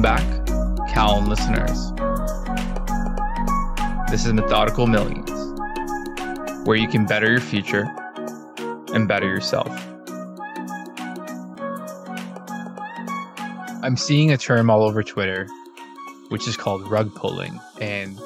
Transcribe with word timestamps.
Welcome 0.00 0.46
back, 0.46 0.94
Calum 0.94 1.26
listeners. 1.26 1.92
This 4.10 4.24
is 4.24 4.32
Methodical 4.32 4.86
Millions, 4.86 5.30
where 6.66 6.78
you 6.78 6.88
can 6.88 7.04
better 7.04 7.30
your 7.30 7.40
future 7.40 7.84
and 8.94 9.06
better 9.06 9.26
yourself. 9.26 9.68
I'm 13.82 13.98
seeing 13.98 14.32
a 14.32 14.38
term 14.38 14.70
all 14.70 14.84
over 14.84 15.02
Twitter, 15.02 15.46
which 16.30 16.48
is 16.48 16.56
called 16.56 16.90
rug 16.90 17.14
pulling, 17.14 17.60
and 17.78 18.18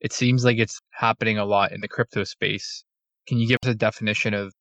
it 0.00 0.12
seems 0.12 0.44
like 0.44 0.58
it's 0.58 0.80
happening 0.90 1.38
a 1.38 1.44
lot 1.44 1.70
in 1.70 1.80
the 1.82 1.88
crypto 1.88 2.24
space. 2.24 2.82
Can 3.28 3.38
you 3.38 3.46
give 3.46 3.58
us 3.62 3.70
a 3.70 3.76
definition 3.76 4.34
of 4.34 4.52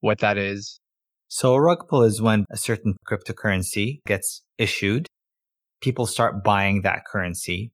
what 0.00 0.18
that 0.18 0.36
is? 0.36 0.80
So, 1.28 1.54
a 1.54 1.60
rug 1.62 1.88
pull 1.88 2.02
is 2.02 2.20
when 2.20 2.44
a 2.50 2.58
certain 2.58 2.96
cryptocurrency 3.10 4.00
gets 4.06 4.42
issued, 4.58 5.07
people 5.80 6.06
start 6.06 6.42
buying 6.44 6.82
that 6.82 7.04
currency, 7.10 7.72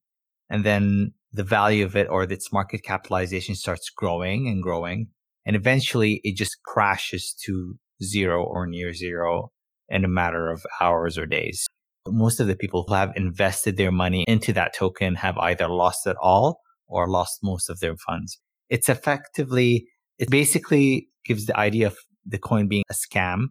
and 0.50 0.64
then 0.64 1.12
the 1.32 1.44
value 1.44 1.84
of 1.84 1.96
it 1.96 2.08
or 2.08 2.22
its 2.22 2.52
market 2.52 2.82
capitalization 2.84 3.54
starts 3.54 3.90
growing 3.90 4.46
and 4.46 4.62
growing. 4.62 5.08
And 5.46 5.56
eventually 5.56 6.20
it 6.22 6.36
just 6.36 6.62
crashes 6.64 7.34
to 7.44 7.74
zero 8.02 8.42
or 8.42 8.66
near 8.66 8.94
zero 8.94 9.50
in 9.88 10.04
a 10.04 10.08
matter 10.08 10.50
of 10.50 10.64
hours 10.80 11.18
or 11.18 11.26
days. 11.26 11.66
Most 12.06 12.40
of 12.40 12.46
the 12.46 12.56
people 12.56 12.84
who 12.86 12.94
have 12.94 13.12
invested 13.16 13.76
their 13.76 13.90
money 13.90 14.24
into 14.28 14.52
that 14.52 14.74
token 14.74 15.16
have 15.16 15.36
either 15.38 15.68
lost 15.68 16.06
it 16.06 16.16
all 16.22 16.60
or 16.86 17.08
lost 17.08 17.40
most 17.42 17.68
of 17.68 17.80
their 17.80 17.96
funds. 17.96 18.38
It's 18.70 18.88
effectively, 18.88 19.86
it 20.18 20.30
basically 20.30 21.08
gives 21.24 21.46
the 21.46 21.56
idea 21.56 21.88
of 21.88 21.96
the 22.24 22.38
coin 22.38 22.68
being 22.68 22.84
a 22.90 22.94
scam 22.94 23.46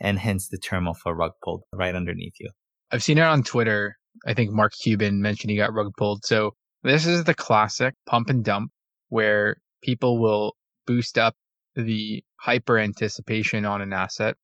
and 0.00 0.18
hence 0.18 0.48
the 0.48 0.58
term 0.58 0.88
of 0.88 0.98
a 1.04 1.14
rug 1.14 1.32
pulled 1.42 1.62
right 1.72 1.94
underneath 1.94 2.34
you. 2.40 2.50
I've 2.90 3.02
seen 3.02 3.18
it 3.18 3.22
on 3.22 3.42
Twitter. 3.42 3.96
I 4.26 4.34
think 4.34 4.52
Mark 4.52 4.72
Cuban 4.80 5.20
mentioned 5.20 5.50
he 5.50 5.56
got 5.56 5.72
rug 5.72 5.92
pulled. 5.96 6.24
So 6.24 6.52
this 6.82 7.06
is 7.06 7.24
the 7.24 7.34
classic 7.34 7.94
pump 8.06 8.30
and 8.30 8.44
dump 8.44 8.70
where 9.08 9.56
people 9.82 10.18
will 10.18 10.54
boost 10.86 11.18
up 11.18 11.34
the 11.74 12.22
hyper 12.36 12.78
anticipation 12.78 13.64
on 13.64 13.82
an 13.82 13.92
asset. 13.92 14.36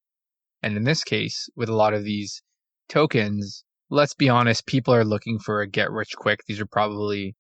And 0.62 0.77
in 0.77 0.84
this 0.84 1.03
case, 1.03 1.48
with 1.56 1.69
a 1.69 1.75
lot 1.75 1.95
of 1.95 2.05
these 2.05 2.42
tokens, 2.89 3.64
let's 3.91 4.14
be 4.14 4.29
honest, 4.29 4.67
people 4.67 4.95
are 4.95 5.05
looking 5.05 5.39
for 5.39 5.61
a 5.61 5.69
get 5.69 5.91
rich 5.91 6.14
quick. 6.17 6.41
These 6.47 6.61
are 6.61 6.67
probably 6.67 7.34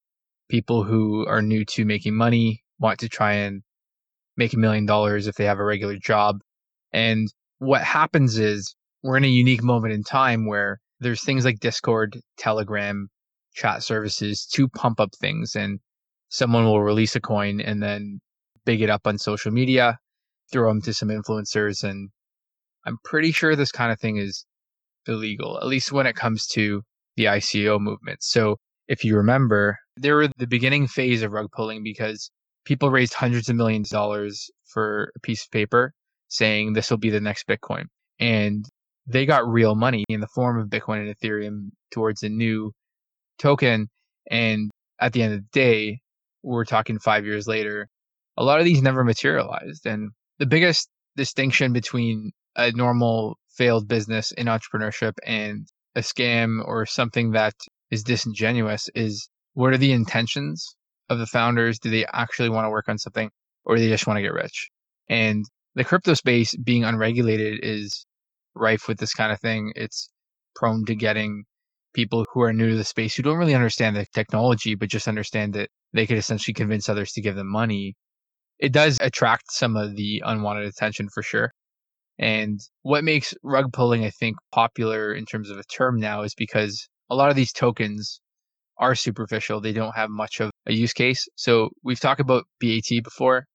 people 0.48 0.84
who 0.84 1.26
are 1.26 1.42
new 1.42 1.64
to 1.64 1.84
making 1.84 2.14
money, 2.14 2.62
want 2.78 3.00
to 3.00 3.08
try 3.08 3.32
and 3.34 3.62
make 4.36 4.52
a 4.52 4.58
million 4.58 4.86
dollars 4.86 5.26
if 5.26 5.36
they 5.36 5.44
have 5.44 5.58
a 5.58 5.64
regular 5.64 5.96
job. 5.96 6.40
And 6.92 7.32
what 7.58 7.82
happens 7.82 8.38
is 8.38 8.74
we're 9.02 9.16
in 9.16 9.24
a 9.24 9.28
unique 9.28 9.62
moment 9.62 9.94
in 9.94 10.02
time 10.02 10.46
where 10.46 10.80
there's 11.02 11.24
things 11.24 11.44
like 11.44 11.60
Discord, 11.60 12.18
Telegram, 12.38 13.08
chat 13.54 13.82
services 13.82 14.46
to 14.54 14.68
pump 14.68 15.00
up 15.00 15.10
things 15.20 15.54
and 15.54 15.80
someone 16.28 16.64
will 16.64 16.82
release 16.82 17.14
a 17.16 17.20
coin 17.20 17.60
and 17.60 17.82
then 17.82 18.20
big 18.64 18.80
it 18.80 18.90
up 18.90 19.06
on 19.06 19.18
social 19.18 19.52
media, 19.52 19.98
throw 20.50 20.68
them 20.68 20.80
to 20.82 20.94
some 20.94 21.08
influencers 21.08 21.84
and 21.84 22.10
I'm 22.86 22.98
pretty 23.04 23.32
sure 23.32 23.54
this 23.54 23.72
kind 23.72 23.92
of 23.92 24.00
thing 24.00 24.16
is 24.16 24.44
illegal, 25.06 25.58
at 25.58 25.66
least 25.66 25.92
when 25.92 26.06
it 26.06 26.16
comes 26.16 26.46
to 26.48 26.82
the 27.16 27.24
ICO 27.24 27.80
movement. 27.80 28.22
So 28.22 28.56
if 28.88 29.04
you 29.04 29.16
remember, 29.16 29.78
there 29.96 30.16
were 30.16 30.28
the 30.38 30.46
beginning 30.46 30.86
phase 30.86 31.22
of 31.22 31.32
rug 31.32 31.48
pulling 31.54 31.82
because 31.82 32.30
people 32.64 32.90
raised 32.90 33.14
hundreds 33.14 33.48
of 33.48 33.56
millions 33.56 33.88
of 33.88 33.96
dollars 33.96 34.50
for 34.64 35.12
a 35.16 35.20
piece 35.20 35.44
of 35.44 35.50
paper 35.50 35.92
saying 36.28 36.72
this 36.72 36.90
will 36.90 36.98
be 36.98 37.10
the 37.10 37.20
next 37.20 37.46
Bitcoin. 37.46 37.84
And 38.18 38.64
they 39.06 39.26
got 39.26 39.46
real 39.46 39.74
money 39.74 40.04
in 40.08 40.20
the 40.20 40.28
form 40.28 40.58
of 40.58 40.68
Bitcoin 40.68 41.06
and 41.06 41.16
Ethereum 41.16 41.70
towards 41.90 42.22
a 42.22 42.28
new 42.28 42.72
token. 43.38 43.88
And 44.30 44.70
at 45.00 45.12
the 45.12 45.22
end 45.22 45.34
of 45.34 45.40
the 45.40 45.48
day, 45.52 46.00
we're 46.42 46.64
talking 46.64 46.98
five 46.98 47.24
years 47.24 47.46
later, 47.46 47.88
a 48.36 48.44
lot 48.44 48.58
of 48.58 48.64
these 48.64 48.82
never 48.82 49.04
materialized. 49.04 49.86
And 49.86 50.10
the 50.38 50.46
biggest 50.46 50.88
distinction 51.16 51.72
between 51.72 52.32
a 52.56 52.72
normal 52.72 53.38
failed 53.50 53.88
business 53.88 54.32
in 54.32 54.46
entrepreneurship 54.46 55.12
and 55.26 55.66
a 55.94 56.00
scam 56.00 56.66
or 56.66 56.86
something 56.86 57.32
that 57.32 57.54
is 57.90 58.02
disingenuous 58.02 58.88
is 58.94 59.28
what 59.54 59.72
are 59.72 59.78
the 59.78 59.92
intentions 59.92 60.74
of 61.08 61.18
the 61.18 61.26
founders? 61.26 61.78
Do 61.78 61.90
they 61.90 62.06
actually 62.06 62.48
want 62.48 62.64
to 62.64 62.70
work 62.70 62.88
on 62.88 62.98
something 62.98 63.30
or 63.64 63.78
they 63.78 63.88
just 63.88 64.06
want 64.06 64.16
to 64.16 64.22
get 64.22 64.32
rich? 64.32 64.70
And 65.08 65.44
the 65.74 65.84
crypto 65.84 66.14
space 66.14 66.54
being 66.56 66.84
unregulated 66.84 67.60
is 67.62 68.06
rife 68.54 68.88
with 68.88 68.98
this 68.98 69.14
kind 69.14 69.32
of 69.32 69.40
thing. 69.40 69.72
It's 69.76 70.10
prone 70.54 70.84
to 70.86 70.94
getting 70.94 71.44
people 71.94 72.24
who 72.32 72.42
are 72.42 72.52
new 72.52 72.70
to 72.70 72.76
the 72.76 72.84
space 72.84 73.14
who 73.14 73.22
don't 73.22 73.38
really 73.38 73.54
understand 73.54 73.96
the 73.96 74.06
technology, 74.14 74.74
but 74.74 74.88
just 74.88 75.08
understand 75.08 75.54
that 75.54 75.70
they 75.92 76.06
could 76.06 76.18
essentially 76.18 76.54
convince 76.54 76.88
others 76.88 77.12
to 77.12 77.20
give 77.20 77.36
them 77.36 77.50
money. 77.50 77.94
It 78.58 78.72
does 78.72 78.98
attract 79.00 79.52
some 79.52 79.76
of 79.76 79.96
the 79.96 80.22
unwanted 80.24 80.66
attention 80.66 81.08
for 81.12 81.22
sure. 81.22 81.52
And 82.18 82.60
what 82.82 83.04
makes 83.04 83.34
rug 83.42 83.72
pulling, 83.72 84.04
I 84.04 84.10
think, 84.10 84.36
popular 84.52 85.12
in 85.12 85.24
terms 85.24 85.50
of 85.50 85.58
a 85.58 85.64
term 85.64 85.98
now 85.98 86.22
is 86.22 86.34
because 86.34 86.88
a 87.10 87.14
lot 87.14 87.30
of 87.30 87.36
these 87.36 87.52
tokens 87.52 88.20
are 88.78 88.94
superficial. 88.94 89.60
They 89.60 89.72
don't 89.72 89.96
have 89.96 90.10
much 90.10 90.40
of 90.40 90.50
a 90.66 90.72
use 90.72 90.92
case. 90.92 91.26
So 91.36 91.70
we've 91.82 92.00
talked 92.00 92.20
about 92.20 92.44
BAT 92.60 93.02
before. 93.02 93.46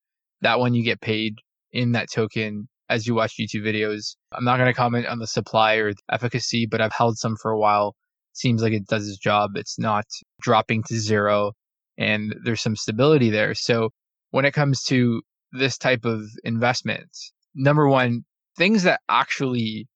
That 0.41 0.59
one 0.59 0.73
you 0.73 0.83
get 0.83 1.01
paid 1.01 1.35
in 1.71 1.93
that 1.93 2.11
token 2.11 2.67
as 2.89 3.05
you 3.05 3.15
watch 3.15 3.37
YouTube 3.37 3.63
videos. 3.63 4.15
I'm 4.33 4.43
not 4.43 4.57
going 4.57 4.67
to 4.67 4.73
comment 4.73 5.07
on 5.07 5.19
the 5.19 5.27
supply 5.27 5.75
or 5.75 5.93
the 5.93 6.01
efficacy, 6.11 6.65
but 6.65 6.81
I've 6.81 6.93
held 6.93 7.17
some 7.17 7.35
for 7.35 7.51
a 7.51 7.59
while. 7.59 7.95
Seems 8.33 8.61
like 8.61 8.73
it 8.73 8.87
does 8.87 9.07
its 9.07 9.17
job. 9.17 9.51
It's 9.55 9.79
not 9.79 10.05
dropping 10.41 10.83
to 10.83 10.99
zero 10.99 11.53
and 11.97 12.35
there's 12.43 12.61
some 12.61 12.75
stability 12.75 13.29
there. 13.29 13.55
So 13.55 13.89
when 14.31 14.45
it 14.45 14.53
comes 14.53 14.83
to 14.83 15.21
this 15.51 15.77
type 15.77 16.05
of 16.05 16.23
investment, 16.43 17.09
number 17.55 17.87
one, 17.87 18.23
things 18.57 18.83
that 18.83 19.01
actually 19.09 19.87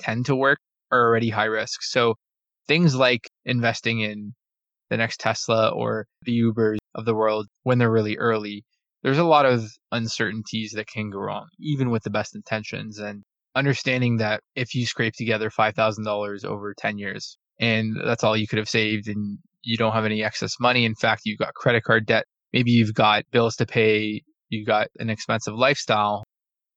tend 0.00 0.26
to 0.26 0.36
work 0.36 0.58
are 0.92 1.00
already 1.00 1.30
high 1.30 1.44
risk. 1.44 1.82
So 1.82 2.14
things 2.66 2.94
like 2.94 3.28
investing 3.44 4.00
in 4.00 4.34
the 4.90 4.96
next 4.96 5.20
Tesla 5.20 5.70
or 5.70 6.06
the 6.22 6.40
Ubers 6.40 6.78
of 6.94 7.04
the 7.04 7.14
world 7.14 7.46
when 7.64 7.78
they're 7.78 7.90
really 7.90 8.16
early 8.16 8.64
there's 9.02 9.18
a 9.18 9.24
lot 9.24 9.46
of 9.46 9.70
uncertainties 9.92 10.72
that 10.72 10.86
can 10.86 11.10
go 11.10 11.18
wrong, 11.18 11.46
even 11.60 11.90
with 11.90 12.02
the 12.02 12.10
best 12.10 12.34
intentions. 12.34 12.98
And 12.98 13.22
understanding 13.54 14.18
that 14.18 14.40
if 14.54 14.74
you 14.74 14.86
scrape 14.86 15.14
together 15.16 15.50
$5,000 15.50 16.44
over 16.44 16.74
10 16.74 16.98
years 16.98 17.38
and 17.60 17.96
that's 18.04 18.24
all 18.24 18.36
you 18.36 18.46
could 18.46 18.58
have 18.58 18.68
saved 18.68 19.08
and 19.08 19.38
you 19.62 19.76
don't 19.76 19.92
have 19.92 20.04
any 20.04 20.22
excess 20.22 20.54
money, 20.60 20.84
in 20.84 20.94
fact, 20.94 21.22
you've 21.24 21.38
got 21.38 21.54
credit 21.54 21.84
card 21.84 22.06
debt, 22.06 22.24
maybe 22.52 22.70
you've 22.70 22.94
got 22.94 23.24
bills 23.30 23.56
to 23.56 23.66
pay, 23.66 24.22
You've 24.50 24.66
got 24.66 24.88
an 24.98 25.10
expensive 25.10 25.54
lifestyle, 25.54 26.24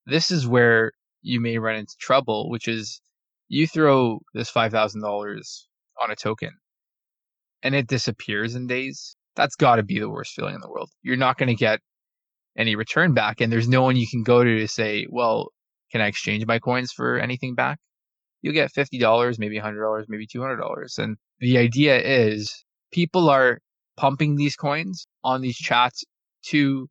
this 0.05 0.29
is 0.31 0.47
where 0.47 0.91
you 1.21 1.39
may 1.39 1.57
run 1.57 1.75
into 1.75 1.95
trouble, 1.99 2.49
which 2.49 2.67
is 2.67 3.01
you 3.47 3.67
throw 3.67 4.19
this 4.33 4.51
$5,000 4.51 5.41
on 6.01 6.11
a 6.11 6.15
token 6.15 6.51
and 7.63 7.75
it 7.75 7.87
disappears 7.87 8.55
in 8.55 8.67
days. 8.67 9.15
That's 9.35 9.55
got 9.55 9.77
to 9.77 9.83
be 9.83 9.99
the 9.99 10.09
worst 10.09 10.33
feeling 10.33 10.55
in 10.55 10.61
the 10.61 10.69
world. 10.69 10.89
You're 11.01 11.15
not 11.15 11.37
going 11.37 11.47
to 11.47 11.55
get 11.55 11.79
any 12.57 12.75
return 12.75 13.13
back. 13.13 13.41
And 13.41 13.51
there's 13.51 13.67
no 13.67 13.81
one 13.81 13.95
you 13.95 14.07
can 14.07 14.23
go 14.23 14.43
to 14.43 14.59
to 14.59 14.67
say, 14.67 15.07
well, 15.09 15.49
can 15.91 16.01
I 16.01 16.07
exchange 16.07 16.45
my 16.45 16.59
coins 16.59 16.91
for 16.91 17.17
anything 17.17 17.55
back? 17.55 17.79
You'll 18.41 18.53
get 18.53 18.73
$50, 18.73 19.39
maybe 19.39 19.59
$100, 19.59 20.05
maybe 20.07 20.27
$200. 20.27 20.97
And 20.97 21.17
the 21.39 21.57
idea 21.57 21.99
is 21.99 22.65
people 22.91 23.29
are 23.29 23.59
pumping 23.97 24.35
these 24.35 24.55
coins 24.55 25.05
on 25.23 25.41
these 25.41 25.57
chats 25.57 26.03
to 26.47 26.87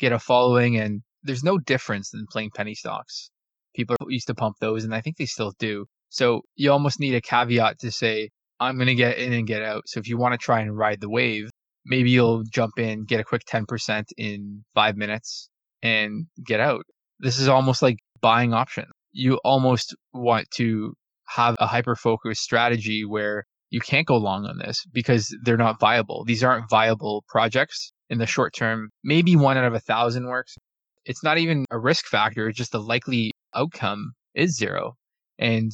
get 0.00 0.12
a 0.12 0.18
following. 0.18 0.76
And 0.76 1.02
there's 1.22 1.44
no 1.44 1.58
difference 1.58 2.10
than 2.10 2.26
playing 2.30 2.50
penny 2.54 2.74
stocks. 2.74 3.30
People 3.74 3.96
used 4.08 4.26
to 4.26 4.34
pump 4.34 4.56
those, 4.60 4.84
and 4.84 4.94
I 4.94 5.00
think 5.00 5.18
they 5.18 5.26
still 5.26 5.52
do. 5.58 5.86
So 6.08 6.42
you 6.56 6.72
almost 6.72 6.98
need 6.98 7.14
a 7.14 7.20
caveat 7.20 7.78
to 7.80 7.92
say, 7.92 8.30
I'm 8.58 8.76
going 8.76 8.88
to 8.88 8.94
get 8.94 9.18
in 9.18 9.32
and 9.32 9.46
get 9.46 9.62
out. 9.62 9.82
So 9.86 10.00
if 10.00 10.08
you 10.08 10.18
want 10.18 10.32
to 10.32 10.38
try 10.38 10.60
and 10.60 10.76
ride 10.76 11.00
the 11.00 11.10
wave, 11.10 11.50
maybe 11.84 12.10
you'll 12.10 12.44
jump 12.44 12.78
in, 12.78 13.04
get 13.04 13.20
a 13.20 13.24
quick 13.24 13.42
10% 13.50 14.04
in 14.16 14.64
five 14.74 14.96
minutes 14.96 15.48
and 15.82 16.26
get 16.44 16.60
out. 16.60 16.84
This 17.20 17.38
is 17.38 17.48
almost 17.48 17.82
like 17.82 17.98
buying 18.20 18.52
options. 18.52 18.88
You 19.12 19.40
almost 19.44 19.96
want 20.12 20.50
to 20.56 20.94
have 21.28 21.56
a 21.58 21.66
hyper 21.66 21.96
focused 21.96 22.42
strategy 22.42 23.04
where 23.04 23.44
you 23.70 23.80
can't 23.80 24.06
go 24.06 24.16
long 24.16 24.46
on 24.46 24.58
this 24.58 24.84
because 24.92 25.36
they're 25.42 25.56
not 25.56 25.80
viable. 25.80 26.24
These 26.24 26.42
aren't 26.42 26.70
viable 26.70 27.24
projects 27.28 27.92
in 28.08 28.18
the 28.18 28.26
short 28.26 28.54
term. 28.54 28.90
Maybe 29.04 29.36
one 29.36 29.56
out 29.56 29.64
of 29.64 29.74
a 29.74 29.80
thousand 29.80 30.26
works. 30.26 30.56
It's 31.04 31.22
not 31.22 31.38
even 31.38 31.64
a 31.70 31.78
risk 31.78 32.06
factor. 32.06 32.48
It's 32.48 32.58
just 32.58 32.72
the 32.72 32.80
likely 32.80 33.32
outcome 33.54 34.12
is 34.34 34.56
zero. 34.56 34.94
And 35.38 35.72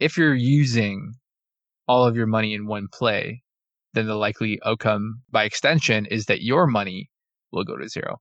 if 0.00 0.16
you're 0.16 0.34
using 0.34 1.14
all 1.86 2.04
of 2.04 2.16
your 2.16 2.26
money 2.26 2.54
in 2.54 2.66
one 2.66 2.86
play, 2.92 3.42
then 3.98 4.06
the 4.06 4.14
likely 4.14 4.58
outcome 4.64 5.22
by 5.30 5.44
extension 5.44 6.06
is 6.06 6.26
that 6.26 6.42
your 6.42 6.66
money 6.66 7.10
will 7.52 7.64
go 7.64 7.76
to 7.76 7.88
zero. 7.88 8.18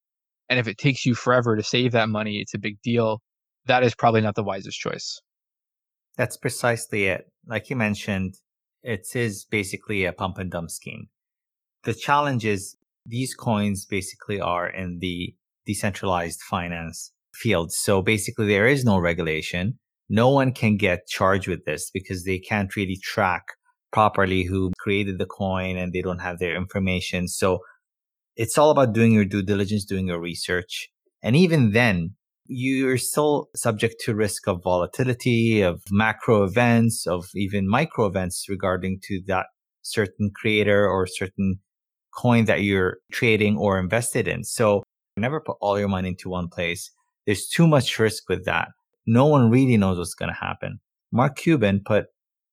And 0.50 0.60
if 0.60 0.68
it 0.68 0.78
takes 0.78 1.06
you 1.06 1.14
forever 1.14 1.56
to 1.56 1.64
save 1.64 1.92
that 1.92 2.10
money, 2.10 2.40
it's 2.40 2.54
a 2.54 2.60
big 2.60 2.82
deal. 2.82 3.22
That 3.66 3.84
is 3.84 3.96
probably 3.96 4.22
not 4.22 4.36
the 4.36 4.44
wisest 4.44 4.80
choice. 4.80 5.22
That's 6.18 6.38
precisely 6.38 7.06
it. 7.06 7.26
Like 7.46 7.70
you 7.70 7.76
mentioned, 7.76 8.36
It 8.84 9.08
is 9.16 9.46
basically 9.46 10.06
a 10.06 10.14
pump 10.14 10.38
and 10.38 10.50
dump 10.50 10.70
scheme. 10.72 11.10
The 11.84 11.94
challenge 11.94 12.46
is 12.46 12.78
these 13.06 13.34
coins 13.34 13.86
basically 13.86 14.40
are 14.40 14.70
in 14.70 15.00
the 15.00 15.36
decentralized 15.66 16.42
finance 16.42 17.12
field. 17.34 17.72
So 17.72 18.02
basically 18.02 18.48
there 18.48 18.68
is 18.68 18.86
no 18.86 18.98
regulation. 18.98 19.80
No 20.10 20.30
one 20.30 20.54
can 20.54 20.78
get 20.78 21.08
charged 21.08 21.50
with 21.50 21.66
this 21.66 21.92
because 21.92 22.24
they 22.24 22.40
can't 22.40 22.76
really 22.78 22.98
track 23.04 23.57
properly 23.98 24.44
who 24.44 24.72
created 24.78 25.18
the 25.18 25.26
coin 25.26 25.76
and 25.76 25.92
they 25.92 26.04
don't 26.04 26.20
have 26.20 26.38
their 26.38 26.56
information. 26.56 27.28
So 27.28 27.62
it's 28.36 28.56
all 28.56 28.70
about 28.70 28.94
doing 28.94 29.12
your 29.12 29.26
due 29.26 29.42
diligence, 29.42 29.86
doing 29.86 30.06
your 30.06 30.20
research. 30.20 30.88
And 31.24 31.36
even 31.36 31.72
then, 31.72 32.14
you're 32.46 33.00
still 33.00 33.50
subject 33.56 33.96
to 34.02 34.14
risk 34.14 34.48
of 34.48 34.62
volatility, 34.64 35.62
of 35.62 35.82
macro 35.90 36.44
events, 36.44 37.08
of 37.08 37.26
even 37.34 37.68
micro 37.68 38.06
events 38.06 38.46
regarding 38.48 39.00
to 39.08 39.20
that 39.26 39.48
certain 39.82 40.30
creator 40.30 40.88
or 40.88 41.08
certain 41.08 41.60
coin 42.14 42.46
that 42.46 42.62
you're 42.62 42.98
trading 43.12 43.58
or 43.58 43.80
invested 43.80 44.28
in. 44.28 44.44
So 44.44 44.84
never 45.18 45.42
put 45.42 45.58
all 45.60 45.80
your 45.80 45.88
money 45.88 46.10
into 46.10 46.30
one 46.30 46.50
place. 46.50 46.92
There's 47.26 47.48
too 47.48 47.66
much 47.66 47.98
risk 47.98 48.30
with 48.30 48.46
that. 48.46 48.68
No 49.08 49.26
one 49.26 49.50
really 49.50 49.78
knows 49.78 49.98
what's 49.98 50.14
going 50.14 50.30
to 50.30 50.46
happen. 50.48 50.82
Mark 51.12 51.36
Cuban 51.36 51.82
put 51.84 52.06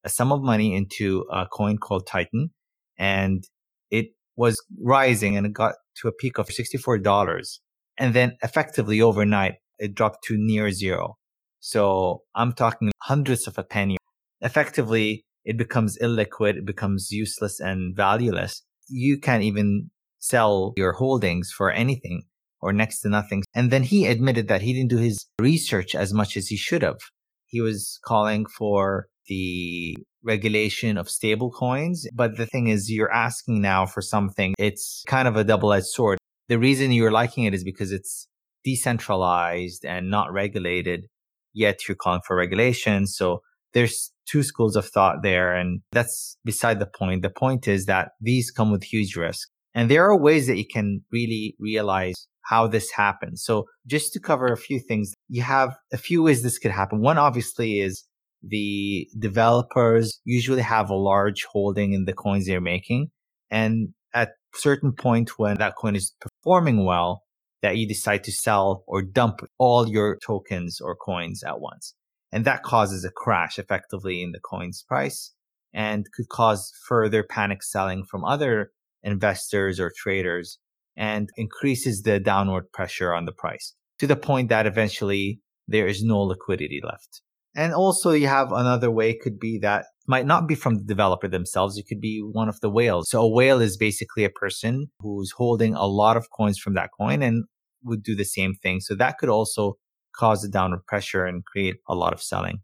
a 0.05 0.09
sum 0.09 0.33
of 0.33 0.43
money 0.43 0.75
into 0.75 1.25
a 1.33 1.47
coin 1.47 1.79
called 1.79 2.07
Titan 2.07 2.51
and 2.99 3.45
it 3.91 4.07
was 4.37 4.63
rising 4.81 5.37
and 5.37 5.47
it 5.47 5.53
got 5.53 5.75
to 6.01 6.09
a 6.09 6.13
peak 6.13 6.39
of 6.39 6.49
$64. 6.49 7.59
And 7.99 8.15
then 8.15 8.37
effectively 8.43 9.01
overnight, 9.01 9.55
it 9.79 9.95
dropped 9.95 10.25
to 10.25 10.37
near 10.37 10.71
zero. 10.71 11.17
So 11.61 12.23
I'm 12.35 12.53
talking 12.53 12.91
hundreds 13.03 13.47
of 13.47 13.57
a 13.57 13.65
penny. 13.65 13.97
Effectively, 14.41 15.25
it 15.45 15.57
becomes 15.57 15.99
illiquid. 15.99 16.57
It 16.57 16.67
becomes 16.67 17.11
useless 17.11 17.61
and 17.61 17.97
valueless. 17.97 18.63
You 18.89 19.19
can't 19.19 19.43
even 19.43 19.91
sell 20.19 20.73
your 20.77 20.93
holdings 20.93 21.51
for 21.51 21.71
anything 21.71 22.25
or 22.61 22.73
next 22.73 23.01
to 23.01 23.09
nothing. 23.09 23.45
And 23.55 23.71
then 23.71 23.83
he 23.83 24.07
admitted 24.07 24.49
that 24.49 24.63
he 24.63 24.73
didn't 24.73 24.91
do 24.91 24.99
his 24.99 25.27
research 25.39 25.95
as 25.95 26.13
much 26.13 26.37
as 26.37 26.49
he 26.49 26.57
should 26.57 26.83
have. 26.83 26.99
He 27.47 27.61
was 27.61 28.01
calling 28.05 28.47
for 28.47 29.07
the 29.27 29.97
regulation 30.23 30.97
of 30.97 31.09
stable 31.09 31.51
coins. 31.51 32.07
But 32.15 32.37
the 32.37 32.47
thing 32.47 32.69
is, 32.69 32.91
you're 32.91 33.13
asking 33.13 33.61
now 33.61 33.87
for 33.87 34.01
something. 34.01 34.55
It's 34.59 35.03
kind 35.07 35.29
of 35.29 35.37
a 35.37 35.45
double 35.45 35.73
edged 35.73 35.87
sword. 35.87 36.19
The 36.49 36.59
reason 36.59 36.93
you're 36.93 37.11
liking 37.11 37.45
it 37.45 37.55
is 37.55 37.65
because 37.65 37.93
it's 37.93 38.29
decentralized 38.65 39.85
and 39.85 40.11
not 40.11 40.33
regulated, 40.33 41.07
yet 41.53 41.87
you're 41.87 41.97
calling 41.97 42.21
for 42.27 42.37
regulation. 42.37 43.07
So 43.07 43.43
there's 43.73 44.13
two 44.27 44.43
schools 44.43 44.77
of 44.77 44.87
thought 44.87 45.23
there. 45.23 45.55
And 45.55 45.81
that's 45.93 46.37
beside 46.45 46.81
the 46.81 46.87
point. 46.87 47.23
The 47.23 47.31
point 47.31 47.69
is 47.69 47.87
that 47.87 48.11
these 48.21 48.51
come 48.51 48.73
with 48.73 48.85
huge 48.85 49.17
risk. 49.17 49.49
And 49.75 49.91
there 49.91 50.05
are 50.05 50.19
ways 50.19 50.47
that 50.47 50.57
you 50.57 50.67
can 50.67 51.03
really 51.13 51.57
realize 51.59 52.15
how 52.43 52.67
this 52.67 52.91
happens. 52.91 53.43
So 53.43 53.65
just 53.87 54.13
to 54.13 54.21
cover 54.21 54.47
a 54.47 54.57
few 54.57 54.79
things, 54.79 55.15
you 55.29 55.43
have 55.43 55.77
a 55.93 55.97
few 55.97 56.23
ways 56.23 56.43
this 56.43 56.59
could 56.59 56.71
happen. 56.71 57.01
One 57.01 57.19
obviously 57.19 57.81
is 57.81 58.05
the 58.47 59.09
developers 59.19 60.21
usually 60.25 60.63
have 60.63 60.91
a 60.91 60.95
large 60.95 61.45
holding 61.45 61.93
in 61.93 62.05
the 62.05 62.13
coins 62.13 62.47
they're 62.47 62.61
making. 62.61 63.11
And 63.51 63.91
at 64.15 64.33
certain 64.55 64.93
point 64.93 65.39
when 65.39 65.59
that 65.59 65.75
coin 65.77 65.97
is 65.97 66.15
performing 66.21 66.85
well, 66.85 67.23
that 67.63 67.79
you 67.79 67.89
decide 67.89 68.23
to 68.25 68.33
sell 68.33 68.85
or 68.87 69.03
dump 69.03 69.41
all 69.59 69.89
your 69.89 70.19
tokens 70.25 70.81
or 70.81 70.95
coins 70.95 71.43
at 71.43 71.61
once. 71.61 71.95
And 72.31 72.45
that 72.45 72.63
causes 72.63 73.05
a 73.05 73.11
crash 73.11 73.59
effectively 73.59 74.23
in 74.23 74.33
the 74.33 74.41
coin's 74.41 74.85
price 74.87 75.33
and 75.73 76.05
could 76.15 76.29
cause 76.29 76.73
further 76.87 77.23
panic 77.23 77.63
selling 77.63 78.05
from 78.05 78.25
other 78.25 78.73
investors 79.03 79.81
or 79.81 79.91
traders 79.97 80.59
and 80.97 81.29
increases 81.37 82.03
the 82.03 82.21
downward 82.21 82.71
pressure 82.73 83.15
on 83.15 83.25
the 83.25 83.33
price 83.33 83.75
to 83.99 84.07
the 84.07 84.17
point 84.17 84.49
that 84.51 84.67
eventually 84.67 85.41
there 85.67 85.87
is 85.87 86.03
no 86.03 86.21
liquidity 86.21 86.81
left. 86.85 87.23
And 87.55 87.73
also 87.73 88.11
you 88.11 88.27
have 88.27 88.53
another 88.53 88.91
way 88.91 89.15
could 89.15 89.39
be 89.39 89.59
that 89.59 89.87
might 90.07 90.27
not 90.27 90.49
be 90.49 90.55
from 90.55 90.77
the 90.77 90.85
developer 90.85 91.29
themselves. 91.29 91.79
It 91.79 91.87
could 91.89 92.01
be 92.01 92.21
one 92.21 92.49
of 92.49 92.61
the 92.61 92.71
whales. 92.71 93.09
So 93.09 93.23
a 93.23 93.29
whale 93.29 93.61
is 93.61 93.77
basically 93.77 94.25
a 94.25 94.31
person 94.31 94.89
who's 95.01 95.33
holding 95.33 95.75
a 95.75 95.87
lot 95.87 96.17
of 96.17 96.31
coins 96.31 96.59
from 96.59 96.75
that 96.75 96.91
coin 96.99 97.23
and 97.23 97.45
would 97.85 98.03
do 98.03 98.17
the 98.17 98.25
same 98.25 98.55
thing. 98.55 98.81
So 98.81 98.95
that 98.97 99.19
could 99.19 99.29
also 99.29 99.77
cause 100.17 100.45
a 100.45 100.49
downward 100.49 100.85
pressure 100.87 101.25
and 101.25 101.45
create 101.45 101.77
a 101.89 101.95
lot 101.95 102.13
of 102.13 102.23
selling. 102.23 102.61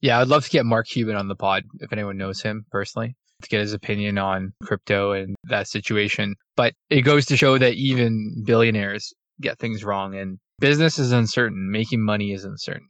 Yeah, 0.00 0.20
I'd 0.20 0.28
love 0.28 0.44
to 0.44 0.50
get 0.50 0.66
Mark 0.66 0.88
Cuban 0.88 1.16
on 1.16 1.28
the 1.28 1.36
pod 1.36 1.64
if 1.80 1.92
anyone 1.92 2.18
knows 2.18 2.42
him 2.42 2.66
personally 2.70 3.16
to 3.42 3.48
get 3.48 3.60
his 3.60 3.72
opinion 3.72 4.18
on 4.18 4.52
crypto 4.62 5.12
and 5.12 5.36
that 5.44 5.68
situation. 5.68 6.34
But 6.56 6.74
it 6.90 7.02
goes 7.02 7.26
to 7.26 7.36
show 7.36 7.58
that 7.58 7.74
even 7.74 8.42
billionaires 8.44 9.12
get 9.40 9.58
things 9.58 9.84
wrong 9.84 10.14
and 10.14 10.38
business 10.58 10.98
is 10.98 11.12
uncertain. 11.12 11.70
Making 11.70 12.04
money 12.04 12.32
is 12.32 12.44
uncertain. 12.44 12.88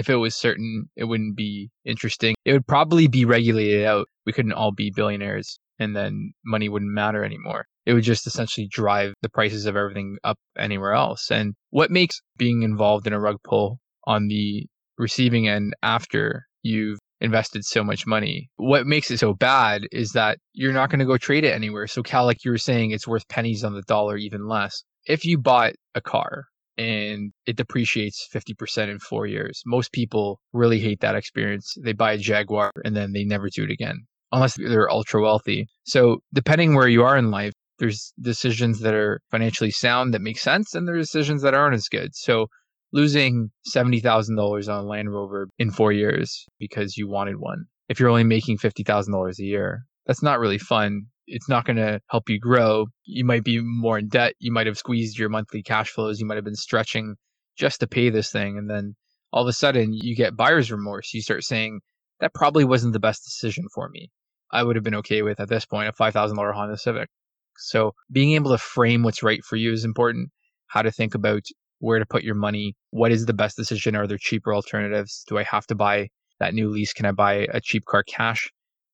If 0.00 0.08
it 0.08 0.16
was 0.16 0.34
certain, 0.34 0.86
it 0.96 1.04
wouldn't 1.04 1.36
be 1.36 1.68
interesting. 1.84 2.34
It 2.46 2.54
would 2.54 2.66
probably 2.66 3.06
be 3.06 3.26
regulated 3.26 3.84
out. 3.84 4.06
We 4.24 4.32
couldn't 4.32 4.54
all 4.54 4.72
be 4.72 4.90
billionaires 4.90 5.58
and 5.78 5.94
then 5.94 6.32
money 6.42 6.70
wouldn't 6.70 6.90
matter 6.90 7.22
anymore. 7.22 7.66
It 7.84 7.92
would 7.92 8.02
just 8.02 8.26
essentially 8.26 8.66
drive 8.66 9.12
the 9.20 9.28
prices 9.28 9.66
of 9.66 9.76
everything 9.76 10.16
up 10.24 10.38
anywhere 10.56 10.94
else. 10.94 11.30
And 11.30 11.52
what 11.68 11.90
makes 11.90 12.22
being 12.38 12.62
involved 12.62 13.06
in 13.06 13.12
a 13.12 13.20
rug 13.20 13.36
pull 13.44 13.78
on 14.04 14.28
the 14.28 14.64
receiving 14.96 15.48
end 15.48 15.74
after 15.82 16.46
you've 16.62 16.98
invested 17.20 17.62
so 17.62 17.84
much 17.84 18.06
money. 18.06 18.48
What 18.56 18.86
makes 18.86 19.10
it 19.10 19.18
so 19.18 19.34
bad 19.34 19.82
is 19.92 20.12
that 20.12 20.38
you're 20.54 20.72
not 20.72 20.88
going 20.88 21.00
to 21.00 21.04
go 21.04 21.18
trade 21.18 21.44
it 21.44 21.52
anywhere. 21.52 21.86
So, 21.86 22.02
Cal, 22.02 22.24
like 22.24 22.42
you 22.42 22.50
were 22.50 22.56
saying, 22.56 22.92
it's 22.92 23.06
worth 23.06 23.28
pennies 23.28 23.64
on 23.64 23.74
the 23.74 23.82
dollar, 23.82 24.16
even 24.16 24.48
less. 24.48 24.82
If 25.04 25.26
you 25.26 25.36
bought 25.36 25.74
a 25.94 26.00
car 26.00 26.46
and 26.76 27.32
it 27.46 27.56
depreciates 27.56 28.28
50% 28.32 28.88
in 28.88 28.98
four 28.98 29.26
years, 29.26 29.62
most 29.66 29.92
people 29.92 30.40
really 30.52 30.78
hate 30.78 31.00
that 31.00 31.16
experience. 31.16 31.74
They 31.82 31.92
buy 31.92 32.12
a 32.12 32.18
Jaguar 32.18 32.70
and 32.84 32.96
then 32.96 33.12
they 33.12 33.24
never 33.24 33.48
do 33.54 33.64
it 33.64 33.70
again, 33.70 34.06
unless 34.32 34.54
they're 34.54 34.90
ultra 34.90 35.22
wealthy. 35.22 35.68
So, 35.84 36.18
depending 36.32 36.74
where 36.74 36.88
you 36.88 37.02
are 37.02 37.16
in 37.16 37.30
life, 37.30 37.52
there's 37.78 38.12
decisions 38.20 38.80
that 38.80 38.94
are 38.94 39.20
financially 39.30 39.70
sound 39.70 40.14
that 40.14 40.20
make 40.20 40.38
sense, 40.38 40.74
and 40.74 40.86
there 40.86 40.94
are 40.94 40.98
decisions 40.98 41.42
that 41.42 41.54
aren't 41.54 41.74
as 41.74 41.88
good. 41.88 42.14
So, 42.14 42.46
losing 42.92 43.50
$70,000 43.74 44.68
on 44.68 44.84
a 44.84 44.88
Land 44.88 45.12
Rover 45.12 45.48
in 45.58 45.70
four 45.70 45.92
years 45.92 46.46
because 46.58 46.96
you 46.96 47.08
wanted 47.08 47.36
one. 47.38 47.64
If 47.88 47.98
you're 47.98 48.08
only 48.08 48.24
making 48.24 48.58
$50,000 48.58 49.38
a 49.38 49.44
year, 49.44 49.84
that's 50.06 50.22
not 50.22 50.40
really 50.40 50.58
fun. 50.58 51.06
It's 51.32 51.48
not 51.48 51.64
going 51.64 51.76
to 51.76 52.00
help 52.08 52.28
you 52.28 52.38
grow. 52.38 52.86
You 53.04 53.24
might 53.24 53.44
be 53.44 53.60
more 53.60 53.98
in 53.98 54.08
debt. 54.08 54.34
You 54.38 54.52
might 54.52 54.66
have 54.66 54.78
squeezed 54.78 55.18
your 55.18 55.28
monthly 55.28 55.62
cash 55.62 55.90
flows. 55.90 56.20
You 56.20 56.26
might 56.26 56.36
have 56.36 56.44
been 56.44 56.56
stretching 56.56 57.16
just 57.56 57.80
to 57.80 57.86
pay 57.86 58.10
this 58.10 58.30
thing. 58.30 58.58
And 58.58 58.68
then 58.68 58.96
all 59.32 59.42
of 59.42 59.48
a 59.48 59.52
sudden 59.52 59.92
you 59.92 60.16
get 60.16 60.36
buyer's 60.36 60.72
remorse. 60.72 61.14
You 61.14 61.22
start 61.22 61.44
saying, 61.44 61.80
that 62.20 62.34
probably 62.34 62.64
wasn't 62.64 62.92
the 62.92 63.00
best 63.00 63.24
decision 63.24 63.64
for 63.74 63.88
me. 63.88 64.10
I 64.52 64.62
would 64.62 64.76
have 64.76 64.84
been 64.84 64.96
okay 64.96 65.22
with 65.22 65.40
at 65.40 65.48
this 65.48 65.64
point 65.64 65.88
a 65.88 65.92
$5,000 65.92 66.54
Honda 66.54 66.76
Civic. 66.76 67.08
So 67.56 67.94
being 68.10 68.32
able 68.32 68.50
to 68.50 68.58
frame 68.58 69.02
what's 69.02 69.22
right 69.22 69.44
for 69.44 69.56
you 69.56 69.72
is 69.72 69.84
important. 69.84 70.30
How 70.66 70.82
to 70.82 70.90
think 70.90 71.14
about 71.14 71.42
where 71.78 71.98
to 71.98 72.06
put 72.06 72.22
your 72.22 72.34
money. 72.34 72.74
What 72.90 73.12
is 73.12 73.26
the 73.26 73.32
best 73.32 73.56
decision? 73.56 73.96
Are 73.96 74.06
there 74.06 74.18
cheaper 74.18 74.54
alternatives? 74.54 75.24
Do 75.28 75.38
I 75.38 75.44
have 75.44 75.66
to 75.68 75.74
buy 75.74 76.08
that 76.38 76.54
new 76.54 76.68
lease? 76.68 76.92
Can 76.92 77.06
I 77.06 77.12
buy 77.12 77.46
a 77.52 77.60
cheap 77.60 77.84
car 77.86 78.02
cash 78.02 78.50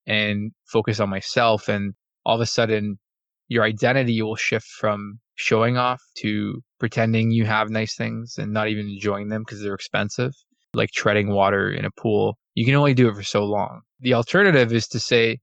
and 0.07 0.53
focus 0.67 1.01
on 1.01 1.09
myself? 1.09 1.69
And 1.69 1.95
all 2.27 2.35
of 2.35 2.41
a 2.41 2.47
sudden, 2.47 2.99
your 3.47 3.63
identity 3.63 4.21
will 4.21 4.35
shift 4.35 4.67
from 4.67 5.21
showing 5.37 5.77
off 5.77 6.03
to 6.19 6.61
pretending 6.81 7.31
you 7.31 7.47
have 7.47 7.71
nice 7.71 7.95
things 7.95 8.35
and 8.37 8.53
not 8.53 8.69
even 8.69 8.89
enjoying 8.89 9.29
them 9.29 9.43
because 9.43 9.63
they're 9.63 9.75
expensive, 9.75 10.33
like 10.75 10.91
treading 10.91 11.31
water 11.31 11.71
in 11.71 11.85
a 11.85 11.91
pool. 11.93 12.37
You 12.55 12.65
can 12.65 12.75
only 12.75 12.95
do 12.95 13.09
it 13.09 13.15
for 13.15 13.23
so 13.23 13.45
long. 13.45 13.83
The 14.01 14.15
alternative 14.15 14.73
is 14.73 14.89
to 14.89 14.99
say, 14.99 15.39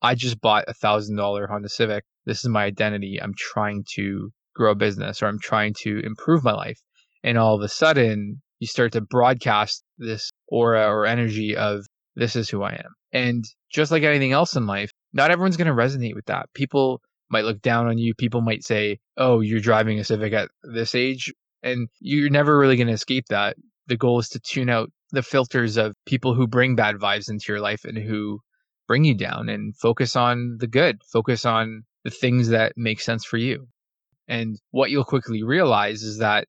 I 0.00 0.14
just 0.14 0.40
bought 0.40 0.64
a 0.68 0.72
thousand 0.72 1.16
dollar 1.16 1.46
Honda 1.46 1.68
Civic. 1.68 2.04
This 2.24 2.38
is 2.38 2.48
my 2.48 2.64
identity. 2.64 3.20
I'm 3.20 3.34
trying 3.36 3.84
to 3.96 4.30
grow 4.54 4.70
a 4.70 4.74
business 4.74 5.22
or 5.22 5.26
I'm 5.26 5.38
trying 5.38 5.74
to 5.82 6.00
improve 6.02 6.42
my 6.42 6.52
life. 6.52 6.80
And 7.22 7.36
all 7.36 7.54
of 7.54 7.60
a 7.60 7.68
sudden, 7.68 8.40
you 8.58 8.66
start 8.66 8.92
to 8.92 9.02
broadcast 9.02 9.84
this 9.98 10.30
aura 10.48 10.86
or 10.86 11.04
energy 11.04 11.54
of 11.54 11.84
this 12.16 12.36
is 12.36 12.48
who 12.48 12.62
I 12.62 12.72
am. 12.72 12.94
And 13.12 13.44
just 13.70 13.92
like 13.92 14.02
anything 14.02 14.32
else 14.32 14.56
in 14.56 14.66
life, 14.66 14.90
not 15.12 15.30
everyone's 15.30 15.56
going 15.56 15.68
to 15.68 15.74
resonate 15.74 16.14
with 16.14 16.26
that. 16.26 16.46
People 16.54 17.00
might 17.30 17.44
look 17.44 17.62
down 17.62 17.86
on 17.86 17.98
you. 17.98 18.14
People 18.14 18.40
might 18.40 18.64
say, 18.64 18.98
oh, 19.16 19.40
you're 19.40 19.60
driving 19.60 19.98
a 19.98 20.04
Civic 20.04 20.32
at 20.32 20.50
this 20.62 20.94
age. 20.94 21.32
And 21.62 21.88
you're 22.00 22.30
never 22.30 22.58
really 22.58 22.76
going 22.76 22.88
to 22.88 22.92
escape 22.92 23.26
that. 23.28 23.56
The 23.86 23.96
goal 23.96 24.18
is 24.18 24.28
to 24.30 24.40
tune 24.40 24.68
out 24.68 24.90
the 25.10 25.22
filters 25.22 25.76
of 25.76 25.94
people 26.06 26.34
who 26.34 26.46
bring 26.46 26.76
bad 26.76 26.96
vibes 26.96 27.30
into 27.30 27.46
your 27.48 27.60
life 27.60 27.84
and 27.84 27.98
who 27.98 28.40
bring 28.88 29.04
you 29.04 29.14
down 29.14 29.48
and 29.48 29.76
focus 29.76 30.16
on 30.16 30.56
the 30.58 30.66
good, 30.66 31.02
focus 31.10 31.44
on 31.44 31.82
the 32.04 32.10
things 32.10 32.48
that 32.48 32.72
make 32.76 33.00
sense 33.00 33.24
for 33.24 33.36
you. 33.36 33.68
And 34.28 34.58
what 34.70 34.90
you'll 34.90 35.04
quickly 35.04 35.42
realize 35.42 36.02
is 36.02 36.18
that 36.18 36.46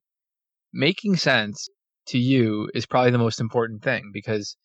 making 0.72 1.16
sense 1.16 1.68
to 2.08 2.18
you 2.18 2.68
is 2.74 2.86
probably 2.86 3.10
the 3.10 3.18
most 3.18 3.40
important 3.40 3.82
thing 3.82 4.10
because 4.12 4.56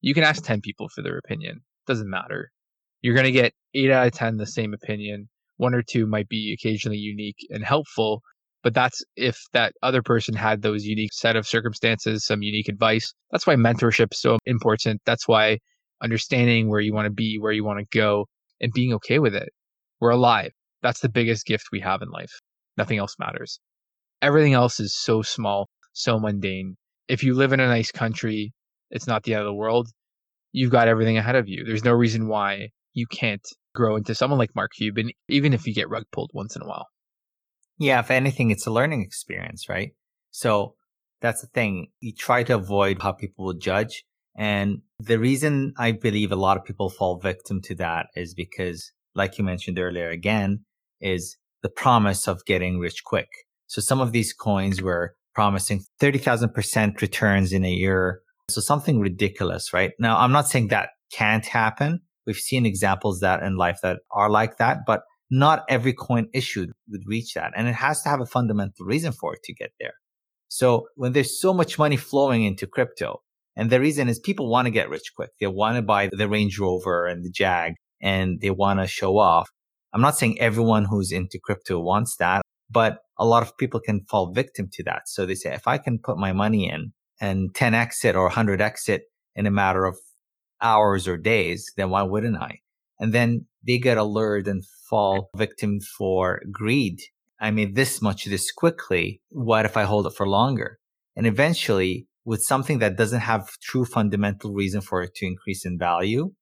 you 0.00 0.14
can 0.14 0.24
ask 0.24 0.42
10 0.42 0.60
people 0.60 0.88
for 0.88 1.02
their 1.02 1.18
opinion. 1.18 1.60
Doesn't 1.86 2.10
matter. 2.10 2.50
You're 3.04 3.12
going 3.12 3.24
to 3.24 3.32
get 3.32 3.52
eight 3.74 3.90
out 3.90 4.06
of 4.06 4.14
10 4.14 4.38
the 4.38 4.46
same 4.46 4.72
opinion. 4.72 5.28
One 5.58 5.74
or 5.74 5.82
two 5.82 6.06
might 6.06 6.26
be 6.26 6.56
occasionally 6.58 6.96
unique 6.96 7.36
and 7.50 7.62
helpful, 7.62 8.22
but 8.62 8.72
that's 8.72 9.04
if 9.14 9.38
that 9.52 9.74
other 9.82 10.00
person 10.00 10.34
had 10.34 10.62
those 10.62 10.86
unique 10.86 11.12
set 11.12 11.36
of 11.36 11.46
circumstances, 11.46 12.24
some 12.24 12.40
unique 12.40 12.66
advice. 12.66 13.12
That's 13.30 13.46
why 13.46 13.56
mentorship 13.56 14.14
is 14.14 14.22
so 14.22 14.38
important. 14.46 15.02
That's 15.04 15.28
why 15.28 15.58
understanding 16.02 16.70
where 16.70 16.80
you 16.80 16.94
want 16.94 17.04
to 17.04 17.12
be, 17.12 17.36
where 17.38 17.52
you 17.52 17.62
want 17.62 17.78
to 17.80 17.86
go, 17.94 18.24
and 18.58 18.72
being 18.72 18.94
okay 18.94 19.18
with 19.18 19.34
it. 19.34 19.50
We're 20.00 20.08
alive. 20.08 20.52
That's 20.80 21.00
the 21.00 21.10
biggest 21.10 21.44
gift 21.44 21.66
we 21.70 21.80
have 21.80 22.00
in 22.00 22.08
life. 22.08 22.32
Nothing 22.78 22.96
else 22.96 23.16
matters. 23.18 23.60
Everything 24.22 24.54
else 24.54 24.80
is 24.80 24.96
so 24.96 25.20
small, 25.20 25.68
so 25.92 26.18
mundane. 26.18 26.76
If 27.06 27.22
you 27.22 27.34
live 27.34 27.52
in 27.52 27.60
a 27.60 27.68
nice 27.68 27.92
country, 27.92 28.54
it's 28.90 29.06
not 29.06 29.24
the 29.24 29.34
end 29.34 29.42
of 29.42 29.46
the 29.46 29.52
world. 29.52 29.90
You've 30.52 30.72
got 30.72 30.88
everything 30.88 31.18
ahead 31.18 31.36
of 31.36 31.50
you. 31.50 31.64
There's 31.66 31.84
no 31.84 31.92
reason 31.92 32.28
why 32.28 32.70
you 32.94 33.06
can't 33.06 33.46
grow 33.74 33.96
into 33.96 34.14
someone 34.14 34.38
like 34.38 34.54
Mark 34.54 34.70
Cuban, 34.76 35.10
even 35.28 35.52
if 35.52 35.66
you 35.66 35.74
get 35.74 35.90
rug 35.90 36.04
pulled 36.12 36.30
once 36.32 36.56
in 36.56 36.62
a 36.62 36.66
while. 36.66 36.86
Yeah, 37.78 37.98
if 38.00 38.10
anything, 38.10 38.50
it's 38.50 38.66
a 38.66 38.70
learning 38.70 39.02
experience, 39.02 39.68
right? 39.68 39.90
So 40.30 40.76
that's 41.20 41.40
the 41.40 41.48
thing. 41.48 41.88
You 42.00 42.12
try 42.12 42.44
to 42.44 42.54
avoid 42.54 43.02
how 43.02 43.12
people 43.12 43.44
will 43.44 43.54
judge. 43.54 44.04
And 44.36 44.78
the 44.98 45.18
reason 45.18 45.74
I 45.76 45.92
believe 45.92 46.32
a 46.32 46.36
lot 46.36 46.56
of 46.56 46.64
people 46.64 46.88
fall 46.88 47.18
victim 47.18 47.60
to 47.62 47.74
that 47.76 48.06
is 48.14 48.34
because, 48.34 48.92
like 49.14 49.38
you 49.38 49.44
mentioned 49.44 49.78
earlier 49.78 50.08
again, 50.08 50.64
is 51.00 51.36
the 51.62 51.68
promise 51.68 52.28
of 52.28 52.44
getting 52.44 52.78
rich 52.78 53.02
quick. 53.04 53.28
So 53.66 53.80
some 53.80 54.00
of 54.00 54.12
these 54.12 54.32
coins 54.32 54.82
were 54.82 55.14
promising 55.34 55.82
30,000% 56.00 57.00
returns 57.00 57.52
in 57.52 57.64
a 57.64 57.70
year. 57.70 58.20
So 58.50 58.60
something 58.60 59.00
ridiculous, 59.00 59.72
right? 59.72 59.92
Now, 59.98 60.18
I'm 60.18 60.32
not 60.32 60.48
saying 60.48 60.68
that 60.68 60.90
can't 61.12 61.46
happen. 61.46 62.00
We've 62.26 62.36
seen 62.36 62.66
examples 62.66 63.20
that 63.20 63.42
in 63.42 63.56
life 63.56 63.78
that 63.82 64.00
are 64.10 64.30
like 64.30 64.58
that, 64.58 64.78
but 64.86 65.02
not 65.30 65.64
every 65.68 65.92
coin 65.92 66.28
issued 66.32 66.70
would 66.90 67.02
reach 67.06 67.34
that. 67.34 67.52
And 67.56 67.68
it 67.68 67.74
has 67.74 68.02
to 68.02 68.08
have 68.08 68.20
a 68.20 68.26
fundamental 68.26 68.86
reason 68.86 69.12
for 69.12 69.34
it 69.34 69.42
to 69.44 69.54
get 69.54 69.72
there. 69.80 69.94
So 70.48 70.86
when 70.96 71.12
there's 71.12 71.40
so 71.40 71.52
much 71.52 71.78
money 71.78 71.96
flowing 71.96 72.44
into 72.44 72.66
crypto, 72.66 73.20
and 73.56 73.70
the 73.70 73.80
reason 73.80 74.08
is 74.08 74.18
people 74.18 74.50
want 74.50 74.66
to 74.66 74.70
get 74.70 74.88
rich 74.88 75.12
quick. 75.14 75.30
They 75.40 75.46
want 75.46 75.76
to 75.76 75.82
buy 75.82 76.10
the 76.12 76.28
Range 76.28 76.58
Rover 76.58 77.06
and 77.06 77.24
the 77.24 77.30
Jag 77.30 77.74
and 78.02 78.40
they 78.40 78.50
want 78.50 78.80
to 78.80 78.86
show 78.86 79.18
off. 79.18 79.48
I'm 79.92 80.00
not 80.00 80.16
saying 80.16 80.40
everyone 80.40 80.86
who's 80.86 81.12
into 81.12 81.38
crypto 81.42 81.78
wants 81.80 82.16
that, 82.16 82.42
but 82.68 82.98
a 83.18 83.24
lot 83.24 83.42
of 83.42 83.56
people 83.56 83.80
can 83.80 84.04
fall 84.08 84.32
victim 84.32 84.68
to 84.72 84.82
that. 84.84 85.02
So 85.06 85.24
they 85.24 85.36
say, 85.36 85.54
if 85.54 85.68
I 85.68 85.78
can 85.78 85.98
put 85.98 86.18
my 86.18 86.32
money 86.32 86.68
in 86.68 86.92
and 87.20 87.54
10 87.54 87.74
exit 87.74 88.16
or 88.16 88.24
100 88.24 88.60
exit 88.60 89.02
in 89.36 89.46
a 89.46 89.52
matter 89.52 89.84
of 89.84 89.96
hours 90.64 91.06
or 91.06 91.16
days, 91.16 91.70
then 91.76 91.90
why 91.90 92.02
wouldn't 92.02 92.36
I? 92.36 92.60
And 92.98 93.12
then 93.12 93.46
they 93.66 93.78
get 93.78 93.98
allured 93.98 94.48
and 94.48 94.64
fall 94.88 95.30
victim 95.36 95.78
for 95.80 96.40
greed. 96.50 96.98
I 97.40 97.50
made 97.50 97.74
this 97.74 98.00
much 98.00 98.24
this 98.24 98.50
quickly. 98.50 99.20
What 99.28 99.66
if 99.66 99.76
I 99.76 99.84
hold 99.84 100.06
it 100.06 100.14
for 100.14 100.26
longer? 100.26 100.78
And 101.14 101.26
eventually 101.26 102.06
with 102.24 102.42
something 102.42 102.78
that 102.78 102.96
doesn't 102.96 103.20
have 103.20 103.48
true 103.62 103.84
fundamental 103.84 104.52
reason 104.52 104.80
for 104.80 105.02
it 105.02 105.14
to 105.16 105.26
increase 105.26 105.64
in 105.64 105.78
value, 105.78 106.32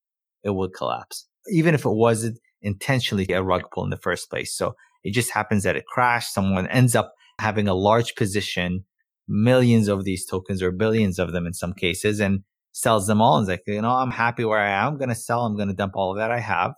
it 0.44 0.50
would 0.50 0.72
collapse. 0.72 1.26
Even 1.48 1.74
if 1.74 1.84
it 1.84 1.90
wasn't 1.90 2.38
intentionally 2.62 3.26
a 3.32 3.42
rug 3.42 3.64
pull 3.72 3.84
in 3.84 3.90
the 3.90 3.96
first 3.96 4.30
place. 4.30 4.54
So 4.54 4.76
it 5.02 5.12
just 5.12 5.32
happens 5.32 5.64
that 5.64 5.76
it 5.76 5.86
crashed. 5.86 6.32
Someone 6.32 6.68
ends 6.68 6.94
up 6.94 7.12
having 7.40 7.66
a 7.66 7.74
large 7.74 8.14
position, 8.14 8.84
millions 9.26 9.88
of 9.88 10.04
these 10.04 10.24
tokens 10.24 10.62
or 10.62 10.70
billions 10.70 11.18
of 11.18 11.32
them 11.32 11.46
in 11.46 11.54
some 11.54 11.72
cases, 11.72 12.20
and 12.20 12.44
sells 12.72 13.06
them 13.06 13.20
all 13.20 13.36
and 13.36 13.44
is 13.44 13.48
like, 13.48 13.62
you 13.66 13.80
know, 13.80 13.90
I'm 13.90 14.10
happy 14.10 14.44
where 14.44 14.58
I 14.58 14.70
am. 14.70 14.94
I'm 14.94 14.98
going 14.98 15.08
to 15.10 15.14
sell. 15.14 15.44
I'm 15.44 15.56
going 15.56 15.68
to 15.68 15.74
dump 15.74 15.92
all 15.94 16.10
of 16.10 16.18
that 16.18 16.30
I 16.30 16.40
have. 16.40 16.72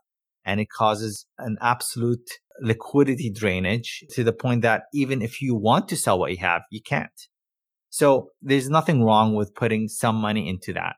And 0.44 0.60
it 0.60 0.68
causes 0.68 1.26
an 1.38 1.56
absolute 1.62 2.28
liquidity 2.60 3.30
drainage 3.30 4.04
to 4.10 4.22
the 4.22 4.32
point 4.32 4.62
that 4.62 4.82
even 4.92 5.22
if 5.22 5.40
you 5.40 5.54
want 5.54 5.88
to 5.88 5.96
sell 5.96 6.18
what 6.18 6.30
you 6.30 6.36
have, 6.38 6.62
you 6.70 6.82
can't. 6.82 7.28
So 7.88 8.30
there's 8.42 8.68
nothing 8.68 9.02
wrong 9.02 9.34
with 9.34 9.54
putting 9.54 9.88
some 9.88 10.16
money 10.16 10.48
into 10.48 10.72
that. 10.74 10.96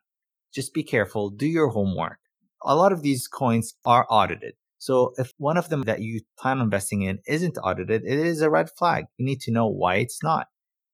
Just 0.52 0.74
be 0.74 0.82
careful. 0.82 1.30
Do 1.30 1.46
your 1.46 1.68
homework. 1.68 2.18
A 2.64 2.74
lot 2.74 2.92
of 2.92 3.02
these 3.02 3.28
coins 3.28 3.74
are 3.84 4.06
audited. 4.10 4.54
So 4.78 5.12
if 5.18 5.32
one 5.38 5.56
of 5.56 5.68
them 5.68 5.82
that 5.82 6.00
you 6.00 6.20
plan 6.38 6.58
on 6.58 6.64
investing 6.64 7.02
in 7.02 7.18
isn't 7.26 7.58
audited, 7.58 8.02
it 8.04 8.18
is 8.18 8.40
a 8.40 8.50
red 8.50 8.70
flag. 8.76 9.04
You 9.18 9.26
need 9.26 9.40
to 9.42 9.50
know 9.50 9.66
why 9.66 9.96
it's 9.96 10.22
not. 10.22 10.46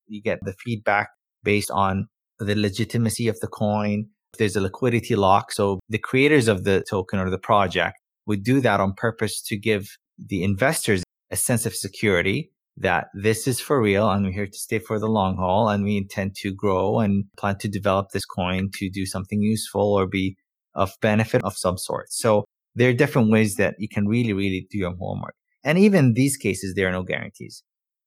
You 0.06 0.20
get 0.20 0.40
the 0.42 0.52
feedback 0.52 1.10
based 1.42 1.70
on 1.70 2.08
the 2.44 2.54
legitimacy 2.54 3.28
of 3.28 3.38
the 3.40 3.48
coin. 3.48 4.06
There's 4.38 4.56
a 4.56 4.60
liquidity 4.60 5.16
lock. 5.16 5.52
So 5.52 5.80
the 5.88 5.98
creators 5.98 6.48
of 6.48 6.64
the 6.64 6.82
token 6.88 7.18
or 7.18 7.30
the 7.30 7.38
project 7.38 7.98
would 8.26 8.42
do 8.42 8.60
that 8.60 8.80
on 8.80 8.94
purpose 8.94 9.42
to 9.42 9.56
give 9.56 9.96
the 10.18 10.42
investors 10.42 11.02
a 11.30 11.36
sense 11.36 11.66
of 11.66 11.74
security 11.74 12.50
that 12.76 13.08
this 13.14 13.46
is 13.46 13.60
for 13.60 13.80
real 13.80 14.08
and 14.10 14.24
we're 14.24 14.32
here 14.32 14.46
to 14.46 14.58
stay 14.58 14.78
for 14.78 14.98
the 14.98 15.08
long 15.08 15.36
haul 15.36 15.68
and 15.68 15.84
we 15.84 15.96
intend 15.96 16.34
to 16.34 16.52
grow 16.52 17.00
and 17.00 17.24
plan 17.36 17.58
to 17.58 17.68
develop 17.68 18.10
this 18.10 18.24
coin 18.24 18.70
to 18.74 18.88
do 18.88 19.04
something 19.04 19.42
useful 19.42 19.92
or 19.92 20.06
be 20.06 20.36
of 20.74 20.92
benefit 21.02 21.44
of 21.44 21.56
some 21.56 21.76
sort. 21.76 22.10
So 22.10 22.44
there 22.74 22.88
are 22.88 22.94
different 22.94 23.30
ways 23.30 23.56
that 23.56 23.74
you 23.78 23.88
can 23.88 24.08
really, 24.08 24.32
really 24.32 24.66
do 24.70 24.78
your 24.78 24.94
homework. 24.96 25.34
And 25.64 25.78
even 25.78 26.06
in 26.06 26.12
these 26.14 26.36
cases, 26.36 26.74
there 26.74 26.88
are 26.88 26.92
no 26.92 27.02
guarantees. 27.02 27.62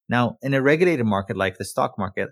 Now, 0.10 0.38
in 0.42 0.54
a 0.54 0.62
regulated 0.62 1.06
market 1.06 1.38
like 1.38 1.58
the 1.58 1.66
stock 1.66 1.98
market, 1.98 2.30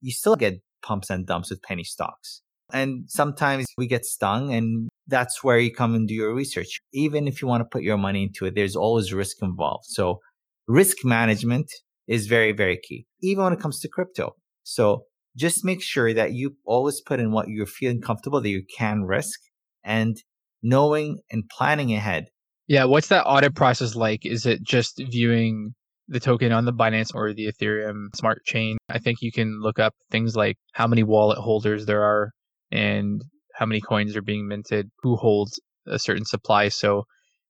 you 0.00 0.12
still 0.12 0.36
get 0.36 0.60
pumps 0.82 1.10
and 1.10 1.26
dumps 1.26 1.50
with 1.50 1.62
penny 1.62 1.84
stocks. 1.84 2.42
And 2.72 3.04
sometimes 3.08 3.66
we 3.78 3.86
get 3.86 4.04
stung 4.04 4.52
and 4.52 4.88
that's 5.06 5.44
where 5.44 5.58
you 5.58 5.72
come 5.72 5.94
and 5.94 6.08
do 6.08 6.14
your 6.14 6.34
research. 6.34 6.80
Even 6.92 7.28
if 7.28 7.40
you 7.40 7.48
want 7.48 7.60
to 7.60 7.68
put 7.70 7.82
your 7.82 7.96
money 7.96 8.24
into 8.24 8.44
it, 8.46 8.54
there's 8.54 8.74
always 8.74 9.12
risk 9.12 9.36
involved. 9.40 9.84
So 9.86 10.20
risk 10.66 11.04
management 11.04 11.70
is 12.08 12.26
very, 12.26 12.52
very 12.52 12.78
key, 12.82 13.06
even 13.22 13.44
when 13.44 13.52
it 13.52 13.60
comes 13.60 13.80
to 13.80 13.88
crypto. 13.88 14.34
So 14.64 15.04
just 15.36 15.64
make 15.64 15.82
sure 15.82 16.12
that 16.14 16.32
you 16.32 16.56
always 16.64 17.00
put 17.00 17.20
in 17.20 17.30
what 17.30 17.48
you're 17.48 17.66
feeling 17.66 18.00
comfortable 18.00 18.40
that 18.40 18.48
you 18.48 18.64
can 18.76 19.04
risk 19.04 19.38
and 19.84 20.16
knowing 20.62 21.20
and 21.30 21.44
planning 21.48 21.92
ahead. 21.94 22.26
Yeah. 22.66 22.84
What's 22.84 23.08
that 23.08 23.24
audit 23.26 23.54
process 23.54 23.94
like? 23.94 24.26
Is 24.26 24.44
it 24.44 24.62
just 24.62 25.00
viewing 25.08 25.74
the 26.08 26.20
token 26.20 26.52
on 26.52 26.64
the 26.64 26.72
Binance 26.72 27.14
or 27.14 27.32
the 27.32 27.50
Ethereum 27.52 28.14
smart 28.14 28.44
chain? 28.44 28.78
I 28.88 28.98
think 28.98 29.18
you 29.22 29.32
can 29.32 29.60
look 29.60 29.78
up 29.78 29.94
things 30.10 30.36
like 30.36 30.56
how 30.72 30.86
many 30.86 31.02
wallet 31.02 31.38
holders 31.38 31.86
there 31.86 32.02
are 32.02 32.32
and 32.70 33.22
how 33.54 33.66
many 33.66 33.80
coins 33.80 34.16
are 34.16 34.22
being 34.22 34.46
minted, 34.46 34.90
who 35.02 35.16
holds 35.16 35.60
a 35.86 35.98
certain 35.98 36.24
supply. 36.24 36.68
So 36.68 37.04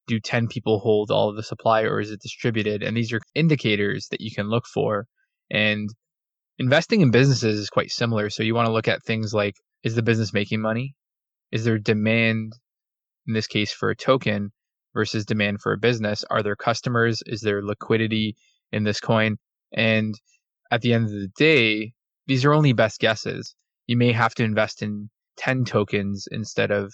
do 0.07 0.21
10 0.21 0.47
people 0.49 0.79
hold 0.79 1.11
all 1.11 1.29
of 1.29 1.37
the 1.37 1.43
supply 1.43 1.83
or 1.83 2.01
is 2.01 2.11
it 2.11 2.21
distributed? 2.21 2.83
And 2.83 2.97
these 2.97 3.13
are 3.13 3.21
indicators 3.35 4.09
that 4.11 4.21
you 4.21 4.31
can 4.35 4.49
look 4.49 4.67
for. 4.67 5.07
And 5.51 5.91
investing 6.59 7.01
in 7.01 7.11
businesses 7.11 7.59
is 7.59 7.71
quite 7.71 7.91
similar. 7.91 8.31
So 8.31 8.43
you 8.43 8.55
want 8.55 8.67
to 8.67 8.73
look 8.73 8.89
at 8.89 9.03
things 9.05 9.35
like 9.35 9.55
is 9.83 9.95
the 9.95 10.03
business 10.03 10.33
making 10.33 10.61
money? 10.61 10.95
Is 11.53 11.65
there 11.65 11.79
demand, 11.79 12.53
in 13.27 13.35
this 13.35 13.47
case, 13.47 13.73
for 13.73 13.91
a 13.91 13.97
token 13.97 14.53
versus 14.97 15.25
demand 15.25 15.61
for 15.61 15.73
a 15.73 15.79
business? 15.79 16.25
Are 16.31 16.43
there 16.43 16.57
customers? 16.57 17.23
Is 17.27 17.43
there 17.43 17.63
liquidity 17.63 18.35
in 18.73 18.83
this 18.83 18.99
coin? 18.99 19.37
And 19.73 20.15
at 20.73 20.81
the 20.81 20.95
end 20.95 21.05
of 21.05 21.13
the 21.13 21.31
day, 21.37 21.93
these 22.27 22.45
are 22.45 22.53
only 22.53 22.73
best 22.73 22.99
guesses. 22.99 23.55
You 23.87 23.97
may 23.97 24.11
have 24.11 24.35
to 24.37 24.43
invest 24.43 24.83
in 24.83 25.11
10 25.37 25.67
tokens 25.67 26.27
instead 26.33 26.73
of 26.73 26.93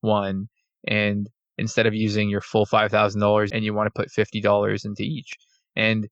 one. 0.00 0.48
And 0.88 1.28
instead 1.58 1.86
of 1.86 1.94
using 1.94 2.28
your 2.28 2.40
full 2.40 2.66
$5,000 2.66 3.50
and 3.52 3.64
you 3.64 3.74
want 3.74 3.86
to 3.86 3.98
put 4.02 4.10
$50 4.10 4.84
into 4.84 5.02
each. 5.02 5.32
And 5.76 6.08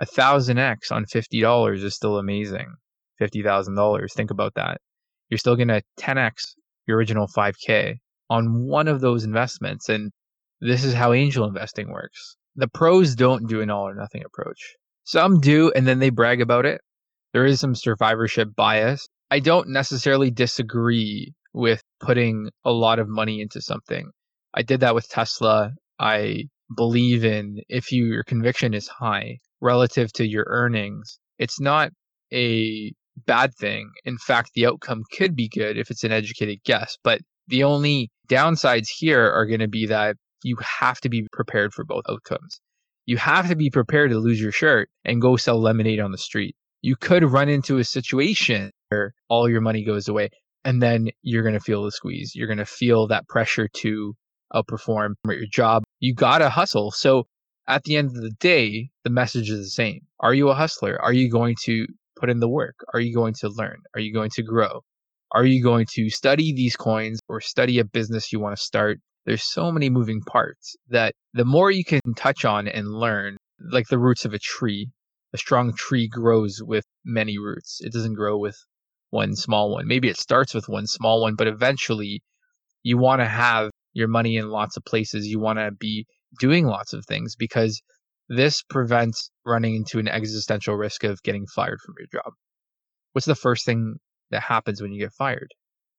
a 0.00 0.06
thousand 0.06 0.58
X 0.58 0.90
on 0.90 1.04
$50 1.06 1.82
is 1.82 1.94
still 1.94 2.18
amazing. 2.18 2.74
$50,000. 3.20 4.12
Think 4.12 4.30
about 4.30 4.54
that. 4.54 4.80
You're 5.30 5.38
still 5.38 5.56
going 5.56 5.68
to 5.68 5.82
10X 5.98 6.54
your 6.86 6.98
original 6.98 7.28
5K 7.28 7.98
on 8.28 8.64
one 8.64 8.88
of 8.88 9.00
those 9.00 9.24
investments. 9.24 9.88
And 9.88 10.10
this 10.62 10.84
is 10.84 10.94
how 10.94 11.12
angel 11.12 11.46
investing 11.46 11.90
works. 11.90 12.36
The 12.54 12.68
pros 12.68 13.14
don't 13.14 13.48
do 13.48 13.60
an 13.60 13.70
all 13.70 13.88
or 13.88 13.94
nothing 13.94 14.22
approach. 14.24 14.76
Some 15.04 15.40
do, 15.40 15.72
and 15.74 15.86
then 15.86 15.98
they 15.98 16.10
brag 16.10 16.40
about 16.40 16.66
it. 16.66 16.80
There 17.32 17.44
is 17.44 17.60
some 17.60 17.74
survivorship 17.74 18.54
bias. 18.54 19.08
I 19.30 19.40
don't 19.40 19.70
necessarily 19.70 20.30
disagree 20.30 21.34
with 21.52 21.82
putting 22.00 22.50
a 22.64 22.70
lot 22.70 22.98
of 22.98 23.08
money 23.08 23.40
into 23.40 23.60
something. 23.60 24.10
I 24.54 24.62
did 24.62 24.80
that 24.80 24.94
with 24.94 25.08
Tesla. 25.08 25.72
I 25.98 26.44
believe 26.74 27.24
in 27.24 27.60
if 27.68 27.90
you, 27.90 28.04
your 28.06 28.24
conviction 28.24 28.74
is 28.74 28.86
high 28.86 29.38
relative 29.60 30.12
to 30.12 30.26
your 30.26 30.44
earnings, 30.48 31.18
it's 31.38 31.60
not 31.60 31.90
a 32.32 32.92
bad 33.26 33.54
thing. 33.54 33.90
In 34.04 34.18
fact, 34.18 34.50
the 34.54 34.66
outcome 34.66 35.02
could 35.16 35.34
be 35.34 35.48
good 35.48 35.76
if 35.76 35.90
it's 35.90 36.04
an 36.04 36.12
educated 36.12 36.58
guess. 36.64 36.96
But 37.02 37.20
the 37.48 37.64
only 37.64 38.10
downsides 38.28 38.88
here 38.88 39.30
are 39.30 39.46
going 39.46 39.60
to 39.60 39.68
be 39.68 39.86
that 39.86 40.16
you 40.42 40.56
have 40.80 41.00
to 41.00 41.08
be 41.08 41.26
prepared 41.32 41.72
for 41.72 41.84
both 41.84 42.04
outcomes. 42.08 42.60
You 43.06 43.16
have 43.16 43.48
to 43.48 43.56
be 43.56 43.70
prepared 43.70 44.10
to 44.10 44.18
lose 44.18 44.40
your 44.40 44.52
shirt 44.52 44.88
and 45.04 45.20
go 45.20 45.36
sell 45.36 45.60
lemonade 45.60 46.00
on 46.00 46.12
the 46.12 46.18
street. 46.18 46.54
You 46.82 46.96
could 46.96 47.24
run 47.24 47.48
into 47.48 47.78
a 47.78 47.84
situation 47.84 48.70
where 48.88 49.14
all 49.28 49.48
your 49.48 49.60
money 49.60 49.84
goes 49.84 50.08
away 50.08 50.30
and 50.64 50.82
then 50.82 51.08
you're 51.22 51.42
going 51.42 51.54
to 51.54 51.60
feel 51.60 51.84
the 51.84 51.92
squeeze. 51.92 52.34
You're 52.34 52.46
going 52.46 52.58
to 52.58 52.64
feel 52.64 53.06
that 53.08 53.28
pressure 53.28 53.68
to 53.78 54.14
outperform 54.54 55.14
at 55.28 55.36
your 55.36 55.46
job. 55.50 55.84
You 56.00 56.14
got 56.14 56.38
to 56.38 56.48
hustle. 56.48 56.90
So 56.90 57.26
at 57.68 57.84
the 57.84 57.96
end 57.96 58.08
of 58.08 58.22
the 58.22 58.32
day, 58.38 58.90
the 59.04 59.10
message 59.10 59.50
is 59.50 59.60
the 59.60 59.70
same. 59.70 60.00
Are 60.20 60.34
you 60.34 60.48
a 60.48 60.54
hustler? 60.54 61.00
Are 61.00 61.12
you 61.12 61.30
going 61.30 61.56
to 61.62 61.86
put 62.18 62.30
in 62.30 62.40
the 62.40 62.48
work? 62.48 62.76
Are 62.92 63.00
you 63.00 63.14
going 63.14 63.34
to 63.34 63.48
learn? 63.48 63.78
Are 63.94 64.00
you 64.00 64.12
going 64.12 64.30
to 64.30 64.42
grow? 64.42 64.82
Are 65.32 65.44
you 65.44 65.62
going 65.62 65.86
to 65.94 66.10
study 66.10 66.52
these 66.52 66.76
coins 66.76 67.20
or 67.28 67.40
study 67.40 67.78
a 67.78 67.84
business 67.84 68.32
you 68.32 68.40
want 68.40 68.56
to 68.56 68.62
start? 68.62 69.00
There's 69.24 69.44
so 69.44 69.70
many 69.70 69.88
moving 69.88 70.20
parts 70.20 70.74
that 70.88 71.14
the 71.32 71.44
more 71.44 71.70
you 71.70 71.84
can 71.84 72.00
touch 72.16 72.44
on 72.44 72.66
and 72.66 72.88
learn, 72.88 73.36
like 73.60 73.86
the 73.86 73.98
roots 73.98 74.24
of 74.24 74.34
a 74.34 74.38
tree, 74.38 74.90
a 75.32 75.38
strong 75.38 75.74
tree 75.74 76.08
grows 76.08 76.60
with 76.60 76.84
many 77.04 77.38
roots. 77.38 77.80
It 77.80 77.92
doesn't 77.92 78.14
grow 78.14 78.36
with 78.36 78.56
one 79.10 79.36
small 79.36 79.70
one. 79.70 79.86
Maybe 79.86 80.08
it 80.08 80.16
starts 80.16 80.54
with 80.54 80.68
one 80.68 80.86
small 80.86 81.22
one, 81.22 81.36
but 81.36 81.46
eventually 81.46 82.22
you 82.82 82.98
want 82.98 83.20
to 83.20 83.26
have 83.26 83.70
your 83.92 84.08
money 84.08 84.36
in 84.36 84.48
lots 84.48 84.76
of 84.76 84.84
places. 84.84 85.28
You 85.28 85.38
want 85.38 85.58
to 85.60 85.70
be 85.70 86.06
doing 86.40 86.66
lots 86.66 86.92
of 86.92 87.04
things 87.06 87.36
because 87.36 87.80
this 88.28 88.62
prevents 88.62 89.30
running 89.44 89.76
into 89.76 89.98
an 89.98 90.08
existential 90.08 90.74
risk 90.74 91.04
of 91.04 91.22
getting 91.22 91.46
fired 91.46 91.80
from 91.80 91.94
your 91.98 92.08
job. 92.22 92.32
What's 93.12 93.26
the 93.26 93.34
first 93.34 93.64
thing 93.64 93.96
that 94.30 94.42
happens 94.42 94.82
when 94.82 94.92
you 94.92 94.98
get 94.98 95.12
fired? 95.12 95.52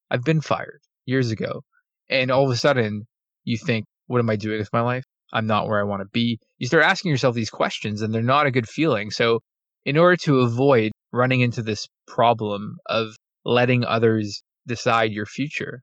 I've 0.09 0.23
been 0.23 0.41
fired 0.41 0.81
years 1.05 1.31
ago. 1.31 1.63
And 2.09 2.31
all 2.31 2.43
of 2.43 2.51
a 2.51 2.57
sudden, 2.57 3.07
you 3.43 3.57
think, 3.57 3.85
what 4.07 4.19
am 4.19 4.29
I 4.29 4.35
doing 4.35 4.59
with 4.59 4.73
my 4.73 4.81
life? 4.81 5.05
I'm 5.31 5.47
not 5.47 5.67
where 5.67 5.79
I 5.79 5.83
want 5.83 6.01
to 6.01 6.09
be. 6.11 6.39
You 6.57 6.67
start 6.67 6.83
asking 6.83 7.11
yourself 7.11 7.35
these 7.35 7.49
questions, 7.49 8.01
and 8.01 8.13
they're 8.13 8.21
not 8.21 8.45
a 8.45 8.51
good 8.51 8.69
feeling. 8.69 9.09
So, 9.09 9.39
in 9.85 9.97
order 9.97 10.15
to 10.17 10.39
avoid 10.39 10.91
running 11.11 11.41
into 11.41 11.61
this 11.61 11.87
problem 12.07 12.77
of 12.85 13.15
letting 13.43 13.83
others 13.83 14.43
decide 14.67 15.11
your 15.11 15.25
future, 15.25 15.81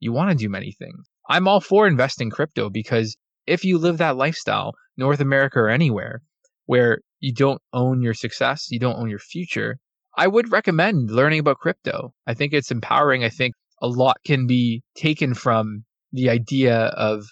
you 0.00 0.12
want 0.12 0.30
to 0.30 0.36
do 0.36 0.48
many 0.48 0.72
things. 0.72 1.06
I'm 1.28 1.46
all 1.46 1.60
for 1.60 1.86
investing 1.86 2.30
crypto 2.30 2.70
because 2.70 3.16
if 3.46 3.64
you 3.64 3.78
live 3.78 3.98
that 3.98 4.16
lifestyle, 4.16 4.74
North 4.96 5.20
America 5.20 5.60
or 5.60 5.68
anywhere, 5.68 6.22
where 6.66 7.00
you 7.20 7.32
don't 7.32 7.60
own 7.72 8.02
your 8.02 8.14
success, 8.14 8.70
you 8.70 8.80
don't 8.80 8.96
own 8.96 9.10
your 9.10 9.18
future, 9.18 9.76
I 10.16 10.26
would 10.26 10.50
recommend 10.50 11.10
learning 11.10 11.40
about 11.40 11.58
crypto. 11.58 12.12
I 12.26 12.34
think 12.34 12.52
it's 12.52 12.70
empowering. 12.70 13.22
I 13.24 13.28
think 13.28 13.54
a 13.80 13.88
lot 13.88 14.16
can 14.24 14.46
be 14.46 14.82
taken 14.94 15.34
from 15.34 15.84
the 16.12 16.30
idea 16.30 16.76
of 16.76 17.24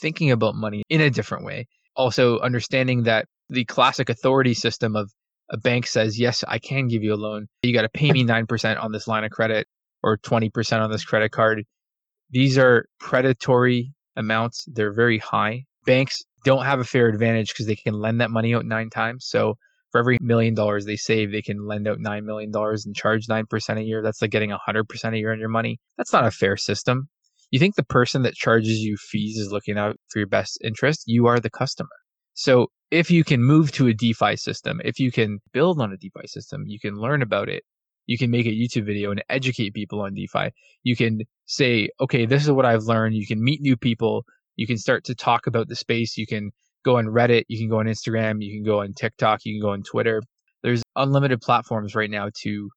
thinking 0.00 0.30
about 0.30 0.54
money 0.54 0.82
in 0.88 1.00
a 1.00 1.10
different 1.10 1.44
way. 1.44 1.66
Also, 1.96 2.38
understanding 2.40 3.04
that 3.04 3.26
the 3.48 3.64
classic 3.64 4.08
authority 4.08 4.54
system 4.54 4.96
of 4.96 5.10
a 5.50 5.56
bank 5.56 5.86
says, 5.86 6.18
Yes, 6.18 6.42
I 6.48 6.58
can 6.58 6.88
give 6.88 7.02
you 7.02 7.14
a 7.14 7.16
loan. 7.16 7.46
You 7.62 7.72
got 7.72 7.82
to 7.82 7.88
pay 7.88 8.10
me 8.12 8.24
9% 8.26 8.82
on 8.82 8.92
this 8.92 9.06
line 9.06 9.24
of 9.24 9.30
credit 9.30 9.66
or 10.02 10.18
20% 10.18 10.80
on 10.80 10.90
this 10.90 11.04
credit 11.04 11.30
card. 11.30 11.64
These 12.30 12.58
are 12.58 12.86
predatory 12.98 13.92
amounts, 14.16 14.64
they're 14.66 14.92
very 14.92 15.18
high. 15.18 15.64
Banks 15.86 16.22
don't 16.44 16.64
have 16.64 16.80
a 16.80 16.84
fair 16.84 17.08
advantage 17.08 17.48
because 17.48 17.66
they 17.66 17.76
can 17.76 17.94
lend 17.94 18.20
that 18.20 18.30
money 18.30 18.54
out 18.54 18.64
nine 18.64 18.90
times. 18.90 19.26
So, 19.26 19.56
for 19.92 20.00
every 20.00 20.18
million 20.20 20.54
dollars 20.54 20.86
they 20.86 20.96
save, 20.96 21.30
they 21.30 21.40
can 21.40 21.68
lend 21.68 21.86
out 21.86 21.98
$9 22.00 22.24
million 22.24 22.50
and 22.52 22.96
charge 22.96 23.28
9% 23.28 23.78
a 23.78 23.82
year. 23.84 24.02
That's 24.02 24.20
like 24.20 24.32
getting 24.32 24.50
100% 24.50 25.12
a 25.12 25.16
year 25.16 25.30
on 25.30 25.38
your 25.38 25.48
money. 25.48 25.78
That's 25.96 26.12
not 26.12 26.26
a 26.26 26.32
fair 26.32 26.56
system. 26.56 27.08
You 27.50 27.58
think 27.58 27.74
the 27.74 27.84
person 27.84 28.22
that 28.22 28.34
charges 28.34 28.80
you 28.80 28.96
fees 28.96 29.36
is 29.38 29.52
looking 29.52 29.78
out 29.78 29.96
for 30.08 30.18
your 30.18 30.28
best 30.28 30.58
interest? 30.64 31.04
You 31.06 31.26
are 31.26 31.40
the 31.40 31.50
customer. 31.50 31.88
So 32.34 32.68
if 32.90 33.10
you 33.10 33.24
can 33.24 33.42
move 33.42 33.72
to 33.72 33.86
a 33.86 33.94
DeFi 33.94 34.36
system, 34.36 34.80
if 34.84 34.98
you 34.98 35.12
can 35.12 35.38
build 35.52 35.80
on 35.80 35.92
a 35.92 35.96
DeFi 35.96 36.26
system, 36.26 36.64
you 36.66 36.78
can 36.80 36.96
learn 36.96 37.22
about 37.22 37.48
it. 37.48 37.62
You 38.06 38.18
can 38.18 38.30
make 38.30 38.46
a 38.46 38.50
YouTube 38.50 38.86
video 38.86 39.10
and 39.10 39.24
educate 39.30 39.72
people 39.72 40.00
on 40.00 40.14
DeFi. 40.14 40.50
You 40.82 40.94
can 40.96 41.20
say, 41.46 41.88
okay, 42.00 42.26
this 42.26 42.42
is 42.42 42.50
what 42.50 42.66
I've 42.66 42.84
learned. 42.84 43.14
You 43.14 43.26
can 43.26 43.42
meet 43.42 43.60
new 43.60 43.76
people. 43.76 44.24
You 44.56 44.66
can 44.66 44.76
start 44.76 45.04
to 45.04 45.14
talk 45.14 45.46
about 45.46 45.68
the 45.68 45.76
space. 45.76 46.16
You 46.18 46.26
can 46.26 46.50
go 46.84 46.98
on 46.98 47.06
Reddit. 47.06 47.44
You 47.48 47.58
can 47.58 47.68
go 47.68 47.78
on 47.78 47.86
Instagram. 47.86 48.42
You 48.42 48.52
can 48.52 48.64
go 48.64 48.80
on 48.80 48.92
TikTok. 48.92 49.40
You 49.44 49.54
can 49.54 49.66
go 49.66 49.72
on 49.72 49.82
Twitter. 49.82 50.22
There's 50.62 50.82
unlimited 50.96 51.40
platforms 51.40 51.94
right 51.94 52.10
now 52.10 52.30
to 52.42 52.68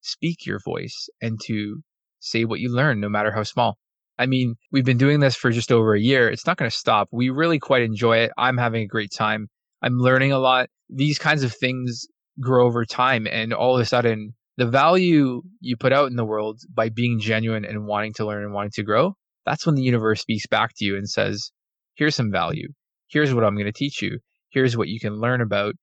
speak 0.00 0.44
your 0.46 0.60
voice 0.64 1.08
and 1.20 1.38
to 1.46 1.80
say 2.20 2.44
what 2.44 2.60
you 2.60 2.72
learn, 2.72 3.00
no 3.00 3.08
matter 3.08 3.32
how 3.32 3.42
small. 3.42 3.78
I 4.18 4.26
mean, 4.26 4.56
we've 4.72 4.84
been 4.84 4.98
doing 4.98 5.20
this 5.20 5.36
for 5.36 5.50
just 5.50 5.70
over 5.70 5.94
a 5.94 6.00
year. 6.00 6.28
It's 6.28 6.46
not 6.46 6.56
going 6.56 6.70
to 6.70 6.76
stop. 6.76 7.08
We 7.12 7.30
really 7.30 7.58
quite 7.58 7.82
enjoy 7.82 8.18
it. 8.18 8.32
I'm 8.36 8.58
having 8.58 8.82
a 8.82 8.86
great 8.86 9.12
time. 9.12 9.48
I'm 9.82 9.98
learning 9.98 10.32
a 10.32 10.38
lot. 10.38 10.68
These 10.90 11.18
kinds 11.18 11.44
of 11.44 11.52
things 11.52 12.06
grow 12.40 12.66
over 12.66 12.84
time. 12.84 13.26
And 13.26 13.52
all 13.52 13.76
of 13.76 13.80
a 13.80 13.84
sudden, 13.84 14.34
the 14.56 14.66
value 14.66 15.42
you 15.60 15.76
put 15.76 15.92
out 15.92 16.10
in 16.10 16.16
the 16.16 16.24
world 16.24 16.60
by 16.74 16.88
being 16.88 17.20
genuine 17.20 17.64
and 17.64 17.86
wanting 17.86 18.12
to 18.14 18.26
learn 18.26 18.42
and 18.42 18.52
wanting 18.52 18.72
to 18.74 18.82
grow, 18.82 19.14
that's 19.46 19.64
when 19.64 19.76
the 19.76 19.82
universe 19.82 20.20
speaks 20.20 20.46
back 20.46 20.72
to 20.76 20.84
you 20.84 20.96
and 20.96 21.08
says, 21.08 21.52
here's 21.94 22.16
some 22.16 22.32
value. 22.32 22.68
Here's 23.06 23.32
what 23.32 23.44
I'm 23.44 23.54
going 23.54 23.66
to 23.66 23.72
teach 23.72 24.02
you. 24.02 24.18
Here's 24.50 24.76
what 24.76 24.88
you 24.88 24.98
can 24.98 25.20
learn 25.20 25.40
about. 25.40 25.74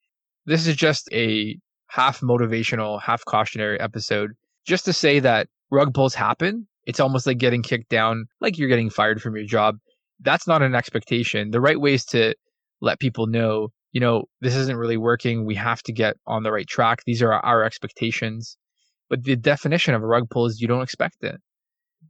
This 0.46 0.68
is 0.68 0.76
just 0.76 1.08
a 1.14 1.58
half 1.88 2.20
motivational, 2.20 3.02
half 3.02 3.24
cautionary 3.26 3.80
episode 3.80 4.32
just 4.66 4.86
to 4.86 4.94
say 4.94 5.20
that 5.20 5.48
rug 5.72 5.94
pulls 5.94 6.16
happen 6.16 6.68
it's 6.86 7.00
almost 7.00 7.26
like 7.26 7.38
getting 7.38 7.64
kicked 7.64 7.90
down, 7.90 8.26
like 8.42 8.58
you're 8.58 8.70
getting 8.70 8.90
fired 8.90 9.22
from 9.22 9.36
your 9.36 9.46
job. 9.46 9.76
That's 10.22 10.48
not 10.48 10.62
an 10.62 10.76
expectation. 10.76 11.52
The 11.52 11.62
right 11.62 11.80
way 11.80 11.96
is 11.96 12.06
to 12.06 12.36
let 12.82 13.00
people 13.00 13.28
know, 13.28 13.70
you 13.92 14.00
know, 14.00 14.26
this 14.42 14.56
isn't 14.56 14.78
really 14.78 14.98
working. 14.98 15.46
We 15.46 15.56
have 15.56 15.82
to 15.84 15.94
get 15.94 16.16
on 16.28 16.44
the 16.44 16.52
right 16.52 16.68
track. 16.68 17.00
These 17.06 17.22
are 17.22 17.34
our 17.34 17.64
expectations. 17.64 18.58
But 19.10 19.24
the 19.24 19.36
definition 19.36 19.94
of 19.94 20.04
a 20.04 20.08
rug 20.08 20.30
pull 20.30 20.46
is 20.46 20.62
you 20.62 20.68
don't 20.68 20.82
expect 20.82 21.24
it. 21.24 21.36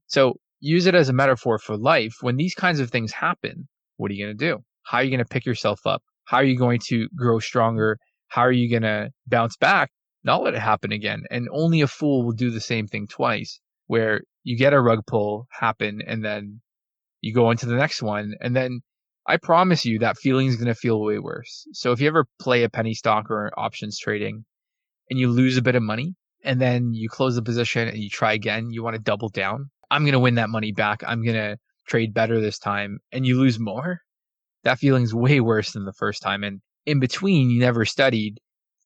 So 0.07 0.35
use 0.59 0.85
it 0.85 0.95
as 0.95 1.09
a 1.09 1.13
metaphor 1.13 1.57
for 1.57 1.77
life. 1.77 2.15
When 2.21 2.37
these 2.37 2.53
kinds 2.53 2.79
of 2.79 2.89
things 2.89 3.11
happen, 3.11 3.67
what 3.97 4.11
are 4.11 4.13
you 4.13 4.25
going 4.25 4.37
to 4.37 4.45
do? 4.45 4.59
How 4.83 4.99
are 4.99 5.03
you 5.03 5.09
going 5.09 5.19
to 5.19 5.25
pick 5.25 5.45
yourself 5.45 5.79
up? 5.85 6.03
How 6.25 6.37
are 6.37 6.43
you 6.43 6.57
going 6.57 6.79
to 6.87 7.07
grow 7.15 7.39
stronger? 7.39 7.97
How 8.27 8.41
are 8.41 8.51
you 8.51 8.69
going 8.69 8.83
to 8.83 9.09
bounce 9.27 9.57
back? 9.57 9.91
Not 10.23 10.41
let 10.41 10.53
it 10.53 10.59
happen 10.59 10.91
again. 10.91 11.23
And 11.29 11.47
only 11.51 11.81
a 11.81 11.87
fool 11.87 12.23
will 12.23 12.33
do 12.33 12.49
the 12.49 12.61
same 12.61 12.87
thing 12.87 13.07
twice 13.07 13.59
where 13.87 14.21
you 14.43 14.57
get 14.57 14.73
a 14.73 14.81
rug 14.81 15.05
pull 15.07 15.47
happen 15.51 16.01
and 16.05 16.23
then 16.23 16.61
you 17.21 17.33
go 17.33 17.51
into 17.51 17.65
the 17.65 17.75
next 17.75 18.01
one 18.01 18.35
and 18.41 18.55
then 18.55 18.81
I 19.27 19.37
promise 19.37 19.85
you 19.85 19.99
that 19.99 20.17
feeling 20.17 20.47
is 20.47 20.55
going 20.55 20.67
to 20.67 20.75
feel 20.75 21.01
way 21.01 21.17
worse. 21.17 21.67
So 21.73 21.91
if 21.91 21.99
you 21.99 22.07
ever 22.07 22.27
play 22.39 22.63
a 22.63 22.69
penny 22.69 22.93
stock 22.93 23.31
or 23.31 23.51
options 23.57 23.97
trading 23.97 24.45
and 25.09 25.19
you 25.19 25.29
lose 25.29 25.57
a 25.57 25.63
bit 25.63 25.75
of 25.75 25.81
money 25.81 26.13
and 26.43 26.61
then 26.61 26.93
you 26.93 27.09
close 27.09 27.35
the 27.35 27.41
position 27.41 27.87
and 27.87 27.97
you 27.97 28.09
try 28.09 28.33
again, 28.33 28.69
you 28.69 28.83
want 28.83 28.95
to 28.95 29.01
double 29.01 29.29
down. 29.29 29.71
I'm 29.89 30.03
going 30.03 30.13
to 30.13 30.19
win 30.19 30.35
that 30.35 30.49
money 30.49 30.71
back. 30.71 31.01
I'm 31.05 31.23
going 31.23 31.35
to 31.35 31.57
trade 31.87 32.13
better 32.13 32.39
this 32.39 32.59
time 32.59 32.99
and 33.11 33.25
you 33.25 33.39
lose 33.39 33.59
more. 33.59 34.01
That 34.63 34.77
feeling's 34.77 35.13
way 35.13 35.39
worse 35.39 35.71
than 35.71 35.85
the 35.85 35.93
first 35.93 36.21
time. 36.21 36.43
And 36.43 36.61
in 36.85 36.99
between, 36.99 37.49
you 37.49 37.59
never 37.59 37.83
studied 37.83 38.39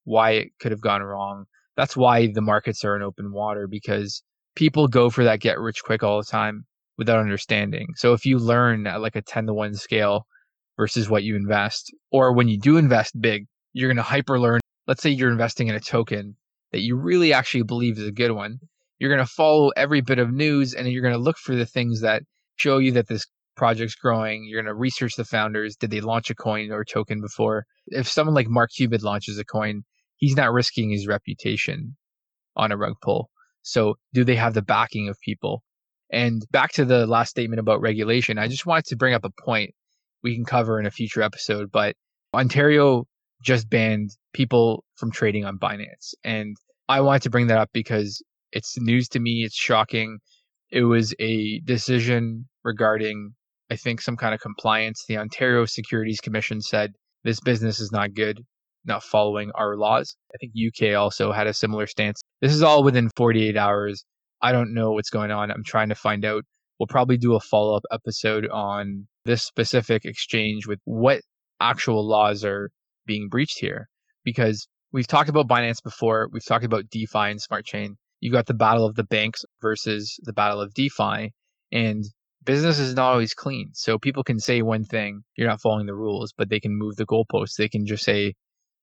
why 0.05 0.31
it 0.31 0.51
could 0.61 0.71
have 0.71 0.81
gone 0.81 1.03
wrong. 1.03 1.45
That's 1.75 1.97
why 1.97 2.27
the 2.27 2.41
markets 2.41 2.85
are 2.85 2.95
in 2.95 3.01
open 3.01 3.33
water 3.33 3.67
because 3.67 4.23
people 4.59 4.89
go 4.89 5.09
for 5.09 5.23
that 5.23 5.39
get 5.39 5.57
rich 5.57 5.81
quick 5.85 6.03
all 6.03 6.17
the 6.17 6.25
time 6.25 6.65
without 6.97 7.17
understanding. 7.17 7.87
So 7.95 8.11
if 8.11 8.25
you 8.25 8.37
learn 8.37 8.87
at 8.87 8.99
like 8.99 9.15
a 9.15 9.21
10 9.21 9.45
to 9.45 9.53
1 9.53 9.75
scale 9.75 10.27
versus 10.75 11.09
what 11.09 11.23
you 11.23 11.37
invest, 11.37 11.95
or 12.11 12.35
when 12.35 12.49
you 12.49 12.59
do 12.59 12.75
invest 12.75 13.13
big, 13.21 13.45
you're 13.71 13.87
going 13.87 13.95
to 13.95 14.03
hyper 14.03 14.37
learn. 14.37 14.59
Let's 14.85 15.01
say 15.01 15.11
you're 15.11 15.31
investing 15.31 15.69
in 15.69 15.75
a 15.75 15.79
token 15.79 16.35
that 16.73 16.81
you 16.81 16.97
really 16.97 17.31
actually 17.31 17.63
believe 17.63 17.97
is 17.97 18.07
a 18.07 18.11
good 18.11 18.33
one. 18.33 18.59
You're 18.97 19.15
going 19.15 19.25
to 19.25 19.33
follow 19.33 19.69
every 19.77 20.01
bit 20.01 20.19
of 20.19 20.33
news 20.33 20.73
and 20.73 20.85
you're 20.89 21.03
going 21.03 21.13
to 21.13 21.21
look 21.21 21.37
for 21.37 21.55
the 21.55 21.65
things 21.65 22.01
that 22.01 22.23
show 22.57 22.79
you 22.79 22.91
that 22.91 23.07
this 23.07 23.27
project's 23.55 23.95
growing. 23.95 24.43
You're 24.43 24.61
going 24.61 24.73
to 24.73 24.77
research 24.77 25.15
the 25.15 25.23
founders. 25.23 25.77
Did 25.77 25.91
they 25.91 26.01
launch 26.01 26.29
a 26.31 26.35
coin 26.35 26.69
or 26.69 26.83
token 26.83 27.21
before? 27.21 27.65
If 27.87 28.09
someone 28.09 28.35
like 28.35 28.49
Mark 28.49 28.71
Cuban 28.75 28.99
launches 29.03 29.39
a 29.39 29.45
coin, 29.45 29.83
he's 30.17 30.35
not 30.35 30.51
risking 30.51 30.89
his 30.89 31.07
reputation 31.07 31.95
on 32.57 32.73
a 32.73 32.77
rug 32.77 32.95
pull. 33.01 33.29
So, 33.71 33.95
do 34.13 34.23
they 34.23 34.35
have 34.35 34.53
the 34.53 34.61
backing 34.61 35.09
of 35.09 35.19
people? 35.19 35.63
And 36.11 36.41
back 36.51 36.71
to 36.73 36.85
the 36.85 37.05
last 37.05 37.29
statement 37.29 37.59
about 37.59 37.81
regulation, 37.81 38.37
I 38.39 38.47
just 38.47 38.65
wanted 38.65 38.85
to 38.85 38.95
bring 38.95 39.13
up 39.13 39.25
a 39.25 39.41
point 39.43 39.71
we 40.23 40.35
can 40.35 40.45
cover 40.45 40.79
in 40.79 40.85
a 40.85 40.91
future 40.91 41.21
episode. 41.21 41.71
But 41.71 41.95
Ontario 42.33 43.05
just 43.43 43.69
banned 43.69 44.11
people 44.33 44.83
from 44.95 45.11
trading 45.11 45.45
on 45.45 45.57
Binance. 45.59 46.13
And 46.23 46.57
I 46.87 47.01
wanted 47.01 47.21
to 47.23 47.29
bring 47.29 47.47
that 47.47 47.59
up 47.59 47.69
because 47.71 48.23
it's 48.51 48.79
news 48.79 49.07
to 49.09 49.19
me. 49.19 49.43
It's 49.45 49.55
shocking. 49.55 50.19
It 50.71 50.83
was 50.83 51.13
a 51.19 51.59
decision 51.61 52.47
regarding, 52.63 53.33
I 53.71 53.75
think, 53.75 54.01
some 54.01 54.17
kind 54.17 54.33
of 54.33 54.41
compliance. 54.41 55.05
The 55.07 55.17
Ontario 55.17 55.65
Securities 55.65 56.19
Commission 56.19 56.61
said 56.61 56.93
this 57.23 57.39
business 57.39 57.79
is 57.79 57.91
not 57.91 58.13
good 58.13 58.43
not 58.85 59.03
following 59.03 59.51
our 59.55 59.75
laws. 59.75 60.15
I 60.33 60.37
think 60.37 60.53
UK 60.55 60.95
also 60.95 61.31
had 61.31 61.47
a 61.47 61.53
similar 61.53 61.87
stance. 61.87 62.21
This 62.41 62.53
is 62.53 62.63
all 62.63 62.83
within 62.83 63.09
48 63.15 63.57
hours. 63.57 64.05
I 64.41 64.51
don't 64.51 64.73
know 64.73 64.91
what's 64.91 65.09
going 65.09 65.31
on. 65.31 65.51
I'm 65.51 65.63
trying 65.63 65.89
to 65.89 65.95
find 65.95 66.23
out. 66.23 66.43
We'll 66.79 66.87
probably 66.87 67.17
do 67.17 67.35
a 67.35 67.41
follow 67.41 67.75
up 67.75 67.83
episode 67.91 68.47
on 68.47 69.07
this 69.25 69.43
specific 69.43 70.05
exchange 70.05 70.65
with 70.65 70.79
what 70.85 71.21
actual 71.59 72.07
laws 72.07 72.45
are 72.45 72.71
being 73.05 73.27
breached 73.27 73.59
here. 73.59 73.89
Because 74.23 74.67
we've 74.93 75.07
talked 75.07 75.29
about 75.29 75.49
Binance 75.49 75.83
before, 75.83 76.29
we've 76.31 76.45
talked 76.45 76.63
about 76.63 76.89
DeFi 76.89 77.31
and 77.31 77.41
Smart 77.41 77.65
Chain. 77.65 77.97
You 78.21 78.31
got 78.31 78.45
the 78.45 78.53
battle 78.53 78.85
of 78.85 78.95
the 78.95 79.03
banks 79.03 79.43
versus 79.61 80.17
the 80.23 80.33
battle 80.33 80.61
of 80.61 80.73
DeFi. 80.73 81.33
And 81.73 82.05
business 82.45 82.79
is 82.79 82.95
not 82.95 83.11
always 83.11 83.33
clean. 83.33 83.71
So 83.73 83.97
people 83.97 84.23
can 84.23 84.39
say 84.39 84.61
one 84.61 84.85
thing, 84.85 85.23
you're 85.35 85.49
not 85.49 85.61
following 85.61 85.85
the 85.85 85.95
rules, 85.95 86.33
but 86.37 86.49
they 86.49 86.59
can 86.61 86.77
move 86.77 86.95
the 86.95 87.05
goalposts. 87.05 87.55
They 87.57 87.69
can 87.69 87.85
just 87.85 88.03
say 88.03 88.35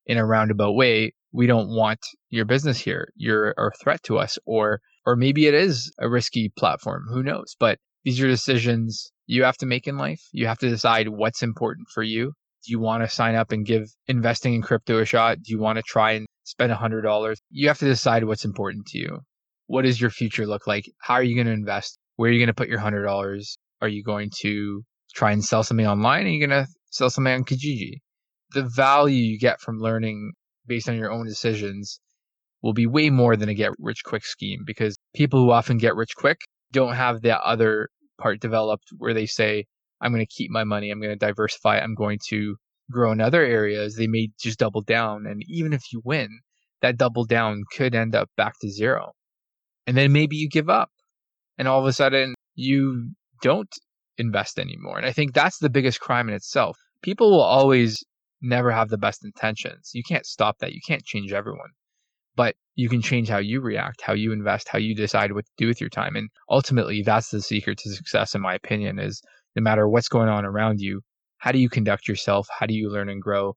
in 0.06 0.18
a 0.18 0.26
roundabout 0.26 0.72
way, 0.72 1.14
we 1.36 1.46
don't 1.46 1.68
want 1.68 2.00
your 2.30 2.46
business 2.46 2.78
here. 2.78 3.12
You're 3.14 3.50
a 3.50 3.70
threat 3.82 4.02
to 4.04 4.18
us. 4.18 4.38
Or 4.46 4.80
or 5.04 5.16
maybe 5.16 5.46
it 5.46 5.54
is 5.54 5.92
a 5.98 6.08
risky 6.08 6.50
platform. 6.56 7.04
Who 7.10 7.22
knows? 7.22 7.54
But 7.60 7.78
these 8.04 8.20
are 8.22 8.26
decisions 8.26 9.12
you 9.26 9.44
have 9.44 9.58
to 9.58 9.66
make 9.66 9.86
in 9.86 9.98
life. 9.98 10.22
You 10.32 10.46
have 10.46 10.58
to 10.60 10.68
decide 10.68 11.08
what's 11.08 11.42
important 11.42 11.88
for 11.92 12.02
you. 12.02 12.32
Do 12.64 12.72
you 12.72 12.80
want 12.80 13.02
to 13.02 13.14
sign 13.14 13.34
up 13.34 13.52
and 13.52 13.66
give 13.66 13.84
investing 14.08 14.54
in 14.54 14.62
crypto 14.62 14.98
a 14.98 15.04
shot? 15.04 15.42
Do 15.42 15.52
you 15.52 15.60
want 15.60 15.76
to 15.76 15.82
try 15.82 16.12
and 16.12 16.26
spend 16.44 16.72
$100? 16.72 17.36
You 17.50 17.68
have 17.68 17.78
to 17.78 17.84
decide 17.84 18.24
what's 18.24 18.46
important 18.46 18.86
to 18.86 18.98
you. 18.98 19.20
What 19.66 19.82
does 19.82 20.00
your 20.00 20.10
future 20.10 20.46
look 20.46 20.66
like? 20.66 20.84
How 21.00 21.14
are 21.14 21.22
you 21.22 21.34
going 21.34 21.48
to 21.48 21.52
invest? 21.52 21.98
Where 22.16 22.30
are 22.30 22.32
you 22.32 22.40
going 22.40 22.48
to 22.48 22.54
put 22.54 22.68
your 22.68 22.80
$100? 22.80 23.42
Are 23.82 23.88
you 23.88 24.02
going 24.02 24.30
to 24.40 24.82
try 25.14 25.32
and 25.32 25.44
sell 25.44 25.62
something 25.62 25.86
online? 25.86 26.24
Are 26.24 26.30
you 26.30 26.46
going 26.46 26.64
to 26.64 26.68
sell 26.90 27.10
something 27.10 27.34
on 27.34 27.44
Kijiji? 27.44 28.00
The 28.52 28.62
value 28.74 29.22
you 29.22 29.38
get 29.38 29.60
from 29.60 29.80
learning 29.80 30.32
based 30.66 30.88
on 30.88 30.96
your 30.96 31.10
own 31.10 31.26
decisions 31.26 32.00
will 32.62 32.72
be 32.72 32.86
way 32.86 33.10
more 33.10 33.36
than 33.36 33.48
a 33.48 33.54
get 33.54 33.72
rich 33.78 34.02
quick 34.04 34.24
scheme 34.24 34.60
because 34.66 34.98
people 35.14 35.40
who 35.40 35.50
often 35.50 35.78
get 35.78 35.94
rich 35.94 36.14
quick 36.16 36.38
don't 36.72 36.94
have 36.94 37.22
that 37.22 37.40
other 37.42 37.88
part 38.18 38.40
developed 38.40 38.88
where 38.98 39.14
they 39.14 39.26
say, 39.26 39.64
I'm 40.00 40.12
going 40.12 40.24
to 40.24 40.34
keep 40.34 40.50
my 40.50 40.64
money, 40.64 40.90
I'm 40.90 41.00
going 41.00 41.16
to 41.16 41.26
diversify, 41.26 41.78
I'm 41.78 41.94
going 41.94 42.18
to 42.28 42.56
grow 42.90 43.12
in 43.12 43.20
other 43.20 43.44
areas. 43.44 43.96
They 43.96 44.06
may 44.06 44.28
just 44.38 44.58
double 44.58 44.82
down. 44.82 45.26
And 45.26 45.42
even 45.48 45.72
if 45.72 45.92
you 45.92 46.00
win, 46.04 46.40
that 46.82 46.96
double 46.96 47.24
down 47.24 47.64
could 47.72 47.94
end 47.94 48.14
up 48.14 48.28
back 48.36 48.54
to 48.60 48.70
zero. 48.70 49.12
And 49.86 49.96
then 49.96 50.12
maybe 50.12 50.36
you 50.36 50.48
give 50.48 50.68
up 50.68 50.90
and 51.58 51.68
all 51.68 51.80
of 51.80 51.86
a 51.86 51.92
sudden 51.92 52.34
you 52.54 53.10
don't 53.42 53.72
invest 54.18 54.58
anymore. 54.58 54.96
And 54.98 55.06
I 55.06 55.12
think 55.12 55.32
that's 55.32 55.58
the 55.58 55.70
biggest 55.70 56.00
crime 56.00 56.28
in 56.28 56.34
itself. 56.34 56.76
People 57.02 57.30
will 57.30 57.40
always 57.40 58.02
never 58.42 58.70
have 58.70 58.88
the 58.88 58.98
best 58.98 59.24
intentions. 59.24 59.90
You 59.94 60.02
can't 60.06 60.26
stop 60.26 60.58
that. 60.58 60.72
You 60.72 60.80
can't 60.86 61.04
change 61.04 61.32
everyone 61.32 61.70
but 62.36 62.54
you 62.74 62.88
can 62.88 63.00
change 63.00 63.28
how 63.28 63.38
you 63.38 63.60
react, 63.60 64.02
how 64.02 64.12
you 64.12 64.30
invest, 64.30 64.68
how 64.68 64.78
you 64.78 64.94
decide 64.94 65.32
what 65.32 65.46
to 65.46 65.52
do 65.56 65.66
with 65.66 65.80
your 65.80 65.90
time. 65.90 66.14
And 66.14 66.28
ultimately, 66.50 67.02
that's 67.02 67.30
the 67.30 67.40
secret 67.40 67.78
to 67.78 67.90
success, 67.90 68.34
in 68.34 68.42
my 68.42 68.54
opinion, 68.54 68.98
is 68.98 69.22
no 69.56 69.62
matter 69.62 69.88
what's 69.88 70.08
going 70.08 70.28
on 70.28 70.44
around 70.44 70.80
you, 70.80 71.00
how 71.38 71.50
do 71.50 71.58
you 71.58 71.70
conduct 71.70 72.06
yourself? 72.06 72.46
How 72.56 72.66
do 72.66 72.74
you 72.74 72.90
learn 72.90 73.08
and 73.08 73.22
grow? 73.22 73.56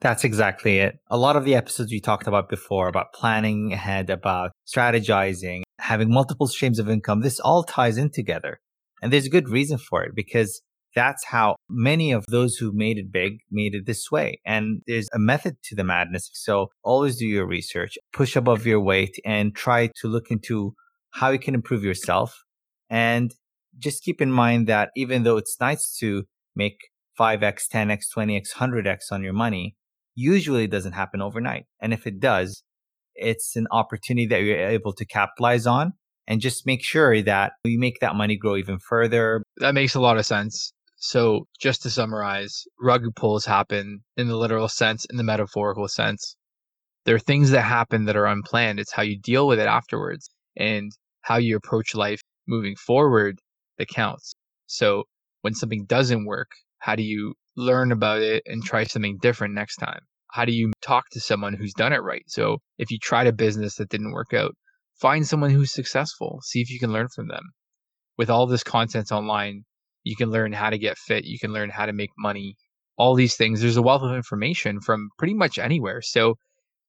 That's 0.00 0.22
exactly 0.22 0.78
it. 0.78 0.96
A 1.08 1.16
lot 1.16 1.36
of 1.36 1.44
the 1.44 1.56
episodes 1.56 1.90
we 1.90 2.00
talked 2.00 2.28
about 2.28 2.48
before 2.48 2.88
about 2.88 3.12
planning 3.14 3.72
ahead, 3.72 4.10
about 4.10 4.52
strategizing, 4.66 5.62
having 5.78 6.12
multiple 6.12 6.46
streams 6.46 6.78
of 6.78 6.88
income, 6.88 7.20
this 7.20 7.40
all 7.40 7.64
ties 7.64 7.96
in 7.96 8.10
together. 8.10 8.60
And 9.02 9.12
there's 9.12 9.26
a 9.26 9.30
good 9.30 9.48
reason 9.48 9.78
for 9.78 10.04
it 10.04 10.14
because 10.14 10.60
that's 10.94 11.24
how 11.24 11.56
many 11.68 12.12
of 12.12 12.24
those 12.28 12.56
who 12.56 12.72
made 12.72 12.98
it 12.98 13.12
big 13.12 13.38
made 13.50 13.74
it 13.74 13.86
this 13.86 14.10
way. 14.10 14.40
And 14.44 14.82
there's 14.86 15.08
a 15.12 15.18
method 15.18 15.56
to 15.64 15.74
the 15.74 15.84
madness. 15.84 16.30
So 16.32 16.68
always 16.82 17.16
do 17.16 17.26
your 17.26 17.46
research, 17.46 17.98
push 18.12 18.36
above 18.36 18.66
your 18.66 18.80
weight 18.80 19.18
and 19.24 19.54
try 19.54 19.90
to 19.96 20.08
look 20.08 20.30
into 20.30 20.74
how 21.10 21.30
you 21.30 21.38
can 21.38 21.54
improve 21.54 21.84
yourself. 21.84 22.44
And 22.90 23.32
just 23.78 24.02
keep 24.02 24.20
in 24.20 24.32
mind 24.32 24.66
that 24.66 24.90
even 24.96 25.22
though 25.22 25.36
it's 25.36 25.60
nice 25.60 25.96
to 25.98 26.24
make 26.56 26.78
5x, 27.18 27.68
10x, 27.72 28.04
20x, 28.16 28.54
100x 28.54 29.12
on 29.12 29.22
your 29.22 29.32
money, 29.32 29.76
usually 30.14 30.66
doesn't 30.66 30.92
happen 30.92 31.22
overnight. 31.22 31.66
And 31.80 31.92
if 31.92 32.06
it 32.06 32.18
does, 32.18 32.62
it's 33.14 33.56
an 33.56 33.66
opportunity 33.70 34.26
that 34.26 34.42
you're 34.42 34.58
able 34.58 34.92
to 34.94 35.04
capitalize 35.04 35.66
on 35.66 35.92
and 36.26 36.40
just 36.40 36.66
make 36.66 36.84
sure 36.84 37.22
that 37.22 37.52
you 37.64 37.78
make 37.78 38.00
that 38.00 38.14
money 38.14 38.36
grow 38.36 38.56
even 38.56 38.78
further. 38.78 39.42
That 39.58 39.74
makes 39.74 39.94
a 39.94 40.00
lot 40.00 40.18
of 40.18 40.26
sense. 40.26 40.72
So, 41.00 41.46
just 41.60 41.82
to 41.82 41.90
summarize, 41.90 42.64
rug 42.80 43.04
pulls 43.14 43.44
happen 43.44 44.02
in 44.16 44.26
the 44.26 44.36
literal 44.36 44.68
sense, 44.68 45.04
in 45.04 45.16
the 45.16 45.22
metaphorical 45.22 45.86
sense. 45.86 46.36
There 47.04 47.14
are 47.14 47.20
things 47.20 47.50
that 47.50 47.62
happen 47.62 48.06
that 48.06 48.16
are 48.16 48.26
unplanned. 48.26 48.80
It's 48.80 48.90
how 48.90 49.02
you 49.02 49.16
deal 49.16 49.46
with 49.46 49.60
it 49.60 49.68
afterwards 49.68 50.28
and 50.56 50.90
how 51.20 51.36
you 51.36 51.54
approach 51.56 51.94
life 51.94 52.20
moving 52.48 52.74
forward 52.74 53.38
that 53.76 53.86
counts. 53.86 54.34
So, 54.66 55.04
when 55.42 55.54
something 55.54 55.84
doesn't 55.84 56.24
work, 56.24 56.50
how 56.80 56.96
do 56.96 57.04
you 57.04 57.34
learn 57.56 57.92
about 57.92 58.20
it 58.20 58.42
and 58.46 58.64
try 58.64 58.82
something 58.82 59.18
different 59.18 59.54
next 59.54 59.76
time? 59.76 60.00
How 60.32 60.44
do 60.44 60.52
you 60.52 60.72
talk 60.82 61.10
to 61.10 61.20
someone 61.20 61.54
who's 61.54 61.74
done 61.74 61.92
it 61.92 62.02
right? 62.02 62.24
So, 62.26 62.58
if 62.76 62.90
you 62.90 62.98
tried 62.98 63.28
a 63.28 63.32
business 63.32 63.76
that 63.76 63.88
didn't 63.88 64.10
work 64.10 64.34
out, 64.34 64.56
find 65.00 65.24
someone 65.24 65.50
who's 65.50 65.72
successful, 65.72 66.40
see 66.42 66.60
if 66.60 66.70
you 66.70 66.80
can 66.80 66.92
learn 66.92 67.06
from 67.14 67.28
them. 67.28 67.44
With 68.16 68.30
all 68.30 68.48
this 68.48 68.64
content 68.64 69.12
online, 69.12 69.64
you 70.04 70.16
can 70.16 70.30
learn 70.30 70.52
how 70.52 70.70
to 70.70 70.78
get 70.78 70.98
fit. 70.98 71.24
You 71.24 71.38
can 71.38 71.52
learn 71.52 71.70
how 71.70 71.86
to 71.86 71.92
make 71.92 72.10
money. 72.18 72.56
All 72.96 73.14
these 73.14 73.36
things. 73.36 73.60
There's 73.60 73.76
a 73.76 73.82
wealth 73.82 74.02
of 74.02 74.14
information 74.14 74.80
from 74.80 75.10
pretty 75.18 75.34
much 75.34 75.58
anywhere. 75.58 76.02
So 76.02 76.34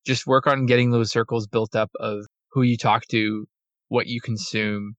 just 0.06 0.26
work 0.26 0.48
on 0.48 0.66
getting 0.66 0.92
those 0.92 1.12
circles 1.12 1.48
built 1.48 1.76
up 1.76 1.92
of 2.00 2.26
who 2.52 2.64
you 2.64 2.78
talk 2.78 3.06
to, 3.08 3.46
what 3.90 4.08
you 4.08 4.22
consume, 4.22 4.96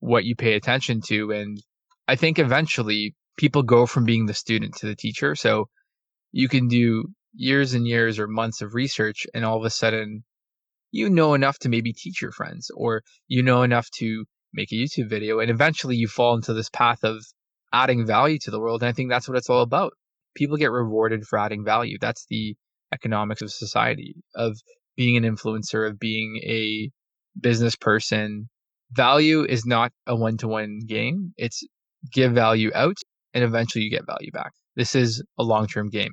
what 0.00 0.24
you 0.24 0.34
pay 0.34 0.54
attention 0.54 1.00
to. 1.02 1.30
And 1.30 1.62
I 2.08 2.16
think 2.16 2.38
eventually 2.38 3.14
people 3.36 3.62
go 3.62 3.86
from 3.86 4.04
being 4.04 4.26
the 4.26 4.34
student 4.34 4.74
to 4.76 4.86
the 4.86 4.96
teacher. 4.96 5.36
So 5.36 5.68
you 6.32 6.48
can 6.48 6.68
do 6.68 7.04
years 7.34 7.74
and 7.74 7.86
years 7.86 8.18
or 8.18 8.26
months 8.26 8.60
of 8.60 8.74
research 8.74 9.26
and 9.34 9.44
all 9.44 9.58
of 9.58 9.64
a 9.64 9.70
sudden 9.70 10.24
you 10.90 11.08
know 11.08 11.34
enough 11.34 11.58
to 11.60 11.68
maybe 11.68 11.92
teach 11.92 12.20
your 12.20 12.32
friends 12.32 12.70
or 12.74 13.02
you 13.28 13.42
know 13.42 13.62
enough 13.62 13.88
to 13.90 14.24
make 14.52 14.72
a 14.72 14.74
YouTube 14.74 15.08
video 15.08 15.38
and 15.38 15.50
eventually 15.50 15.96
you 15.96 16.08
fall 16.08 16.34
into 16.34 16.52
this 16.52 16.68
path 16.70 17.04
of 17.04 17.24
adding 17.72 18.06
value 18.06 18.38
to 18.40 18.50
the 18.50 18.60
world. 18.60 18.82
And 18.82 18.88
I 18.88 18.92
think 18.92 19.10
that's 19.10 19.28
what 19.28 19.36
it's 19.36 19.50
all 19.50 19.62
about. 19.62 19.92
People 20.34 20.56
get 20.56 20.70
rewarded 20.70 21.24
for 21.24 21.38
adding 21.38 21.64
value. 21.64 21.98
That's 22.00 22.26
the 22.28 22.56
economics 22.92 23.42
of 23.42 23.52
society, 23.52 24.16
of 24.34 24.56
being 24.96 25.16
an 25.16 25.24
influencer, 25.24 25.88
of 25.88 25.98
being 25.98 26.40
a 26.44 26.90
business 27.38 27.76
person. 27.76 28.48
Value 28.92 29.44
is 29.44 29.64
not 29.64 29.92
a 30.06 30.16
one 30.16 30.36
to 30.38 30.48
one 30.48 30.80
game. 30.86 31.32
It's 31.36 31.62
give 32.12 32.32
value 32.32 32.70
out 32.74 32.96
and 33.34 33.44
eventually 33.44 33.84
you 33.84 33.90
get 33.90 34.06
value 34.06 34.30
back. 34.32 34.52
This 34.76 34.94
is 34.94 35.22
a 35.38 35.42
long 35.42 35.66
term 35.66 35.88
game. 35.90 36.12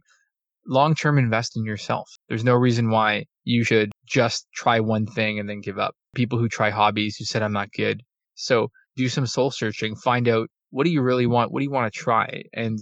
Long 0.68 0.96
term, 0.96 1.18
invest 1.18 1.56
in 1.56 1.64
yourself. 1.64 2.10
There's 2.28 2.44
no 2.44 2.56
reason 2.56 2.90
why 2.90 3.26
you 3.46 3.64
should 3.64 3.92
just 4.06 4.48
try 4.54 4.80
one 4.80 5.06
thing 5.06 5.40
and 5.40 5.48
then 5.48 5.62
give 5.62 5.80
up. 5.80 5.96
People 6.14 6.38
who 6.38 6.50
try 6.50 6.70
hobbies 6.70 7.16
who 7.16 7.26
said, 7.26 7.42
I'm 7.42 7.54
not 7.54 7.72
good. 7.72 8.02
So 8.36 8.70
do 8.98 9.08
some 9.08 9.26
soul 9.26 9.52
searching, 9.52 9.96
find 9.96 10.28
out 10.28 10.50
what 10.70 10.86
do 10.86 10.92
you 10.92 11.02
really 11.02 11.28
want? 11.28 11.52
What 11.52 11.60
do 11.60 11.66
you 11.66 11.72
want 11.72 11.92
to 11.92 12.00
try? 12.00 12.44
And 12.54 12.80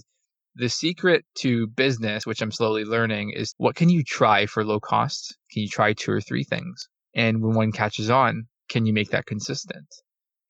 the 0.56 0.70
secret 0.70 1.26
to 1.40 1.68
business, 1.68 2.26
which 2.26 2.42
I'm 2.42 2.52
slowly 2.52 2.86
learning, 2.86 3.32
is 3.32 3.54
what 3.58 3.76
can 3.76 3.90
you 3.90 4.04
try 4.04 4.46
for 4.46 4.64
low 4.64 4.80
cost? 4.80 5.38
Can 5.52 5.64
you 5.64 5.70
try 5.70 5.94
two 5.94 6.12
or 6.12 6.22
three 6.22 6.44
things? 6.44 6.88
And 7.14 7.42
when 7.42 7.56
one 7.56 7.72
catches 7.72 8.10
on, 8.10 8.48
can 8.70 8.86
you 8.86 8.94
make 8.94 9.10
that 9.12 9.26
consistent? 9.26 9.88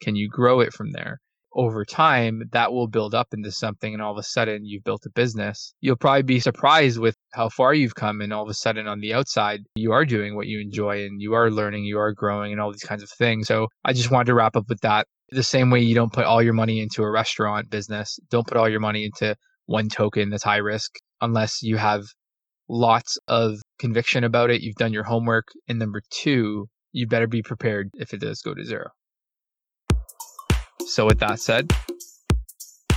Can 0.02 0.16
you 0.16 0.30
grow 0.30 0.60
it 0.60 0.74
from 0.74 0.92
there? 0.92 1.20
Over 1.54 1.86
time, 1.86 2.44
that 2.52 2.74
will 2.74 2.88
build 2.88 3.16
up 3.16 3.34
into 3.34 3.50
something, 3.50 3.94
and 3.94 4.02
all 4.02 4.12
of 4.12 4.18
a 4.18 4.24
sudden, 4.24 4.66
you've 4.66 4.84
built 4.84 5.06
a 5.06 5.10
business. 5.10 5.74
You'll 5.80 5.96
probably 5.96 6.24
be 6.24 6.42
surprised 6.42 7.00
with 7.00 7.16
how 7.34 7.48
far 7.48 7.74
you've 7.74 7.96
come, 7.96 8.20
and 8.20 8.34
all 8.34 8.44
of 8.44 8.50
a 8.50 8.54
sudden, 8.54 8.88
on 8.88 9.00
the 9.00 9.14
outside, 9.14 9.62
you 9.76 9.94
are 9.94 10.04
doing 10.04 10.36
what 10.36 10.48
you 10.48 10.60
enjoy 10.60 11.06
and 11.06 11.22
you 11.22 11.34
are 11.34 11.50
learning, 11.50 11.86
you 11.86 11.98
are 11.98 12.12
growing, 12.12 12.52
and 12.52 12.60
all 12.60 12.74
these 12.74 12.84
kinds 12.84 13.04
of 13.04 13.10
things. 13.10 13.48
So, 13.48 13.70
I 13.86 13.94
just 13.94 14.12
wanted 14.12 14.26
to 14.26 14.34
wrap 14.34 14.58
up 14.58 14.68
with 14.68 14.82
that 14.82 15.08
the 15.30 15.44
same 15.44 15.70
way 15.70 15.80
you 15.80 15.96
don't 15.96 16.14
put 16.14 16.26
all 16.26 16.42
your 16.42 16.54
money 16.54 16.82
into 16.82 17.04
a 17.04 17.12
restaurant 17.12 17.70
business, 17.70 18.20
don't 18.30 18.48
put 18.48 18.58
all 18.58 18.70
your 18.70 18.80
money 18.80 19.06
into 19.06 19.36
one 19.66 19.90
token 19.90 20.30
that's 20.30 20.44
high 20.44 20.58
risk 20.58 20.92
unless 21.22 21.64
you 21.64 21.78
have 21.78 22.04
lots 22.70 23.18
of 23.28 23.56
conviction 23.80 24.24
about 24.24 24.50
it. 24.50 24.62
You've 24.62 24.76
done 24.76 24.94
your 24.94 25.04
homework. 25.04 25.48
And 25.68 25.80
number 25.80 26.02
two, 26.10 26.68
you 26.92 27.08
better 27.08 27.28
be 27.28 27.42
prepared 27.42 27.90
if 27.96 28.14
it 28.14 28.22
does 28.22 28.42
go 28.42 28.54
to 28.54 28.64
zero. 28.64 28.90
So, 30.88 31.06
with 31.06 31.20
that 31.20 31.40
said, 31.40 31.72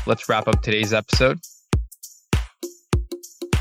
let's 0.07 0.29
wrap 0.29 0.47
up 0.47 0.63
today's 0.63 0.93
episode. 0.93 1.39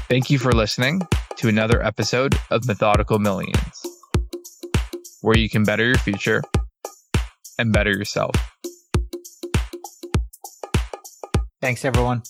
Thank 0.10 0.30
you 0.30 0.40
for 0.40 0.52
listening 0.52 1.02
to 1.38 1.48
another 1.48 1.84
episode 1.84 2.36
of 2.50 2.66
Methodical 2.68 3.20
Millions, 3.20 3.82
where 5.22 5.38
you 5.38 5.50
can 5.50 5.64
better 5.64 5.86
your 5.86 5.98
future 5.98 6.42
and 7.58 7.72
better 7.72 7.92
yourself. 7.92 8.36
Thanks, 11.62 11.86
everyone. 11.86 12.24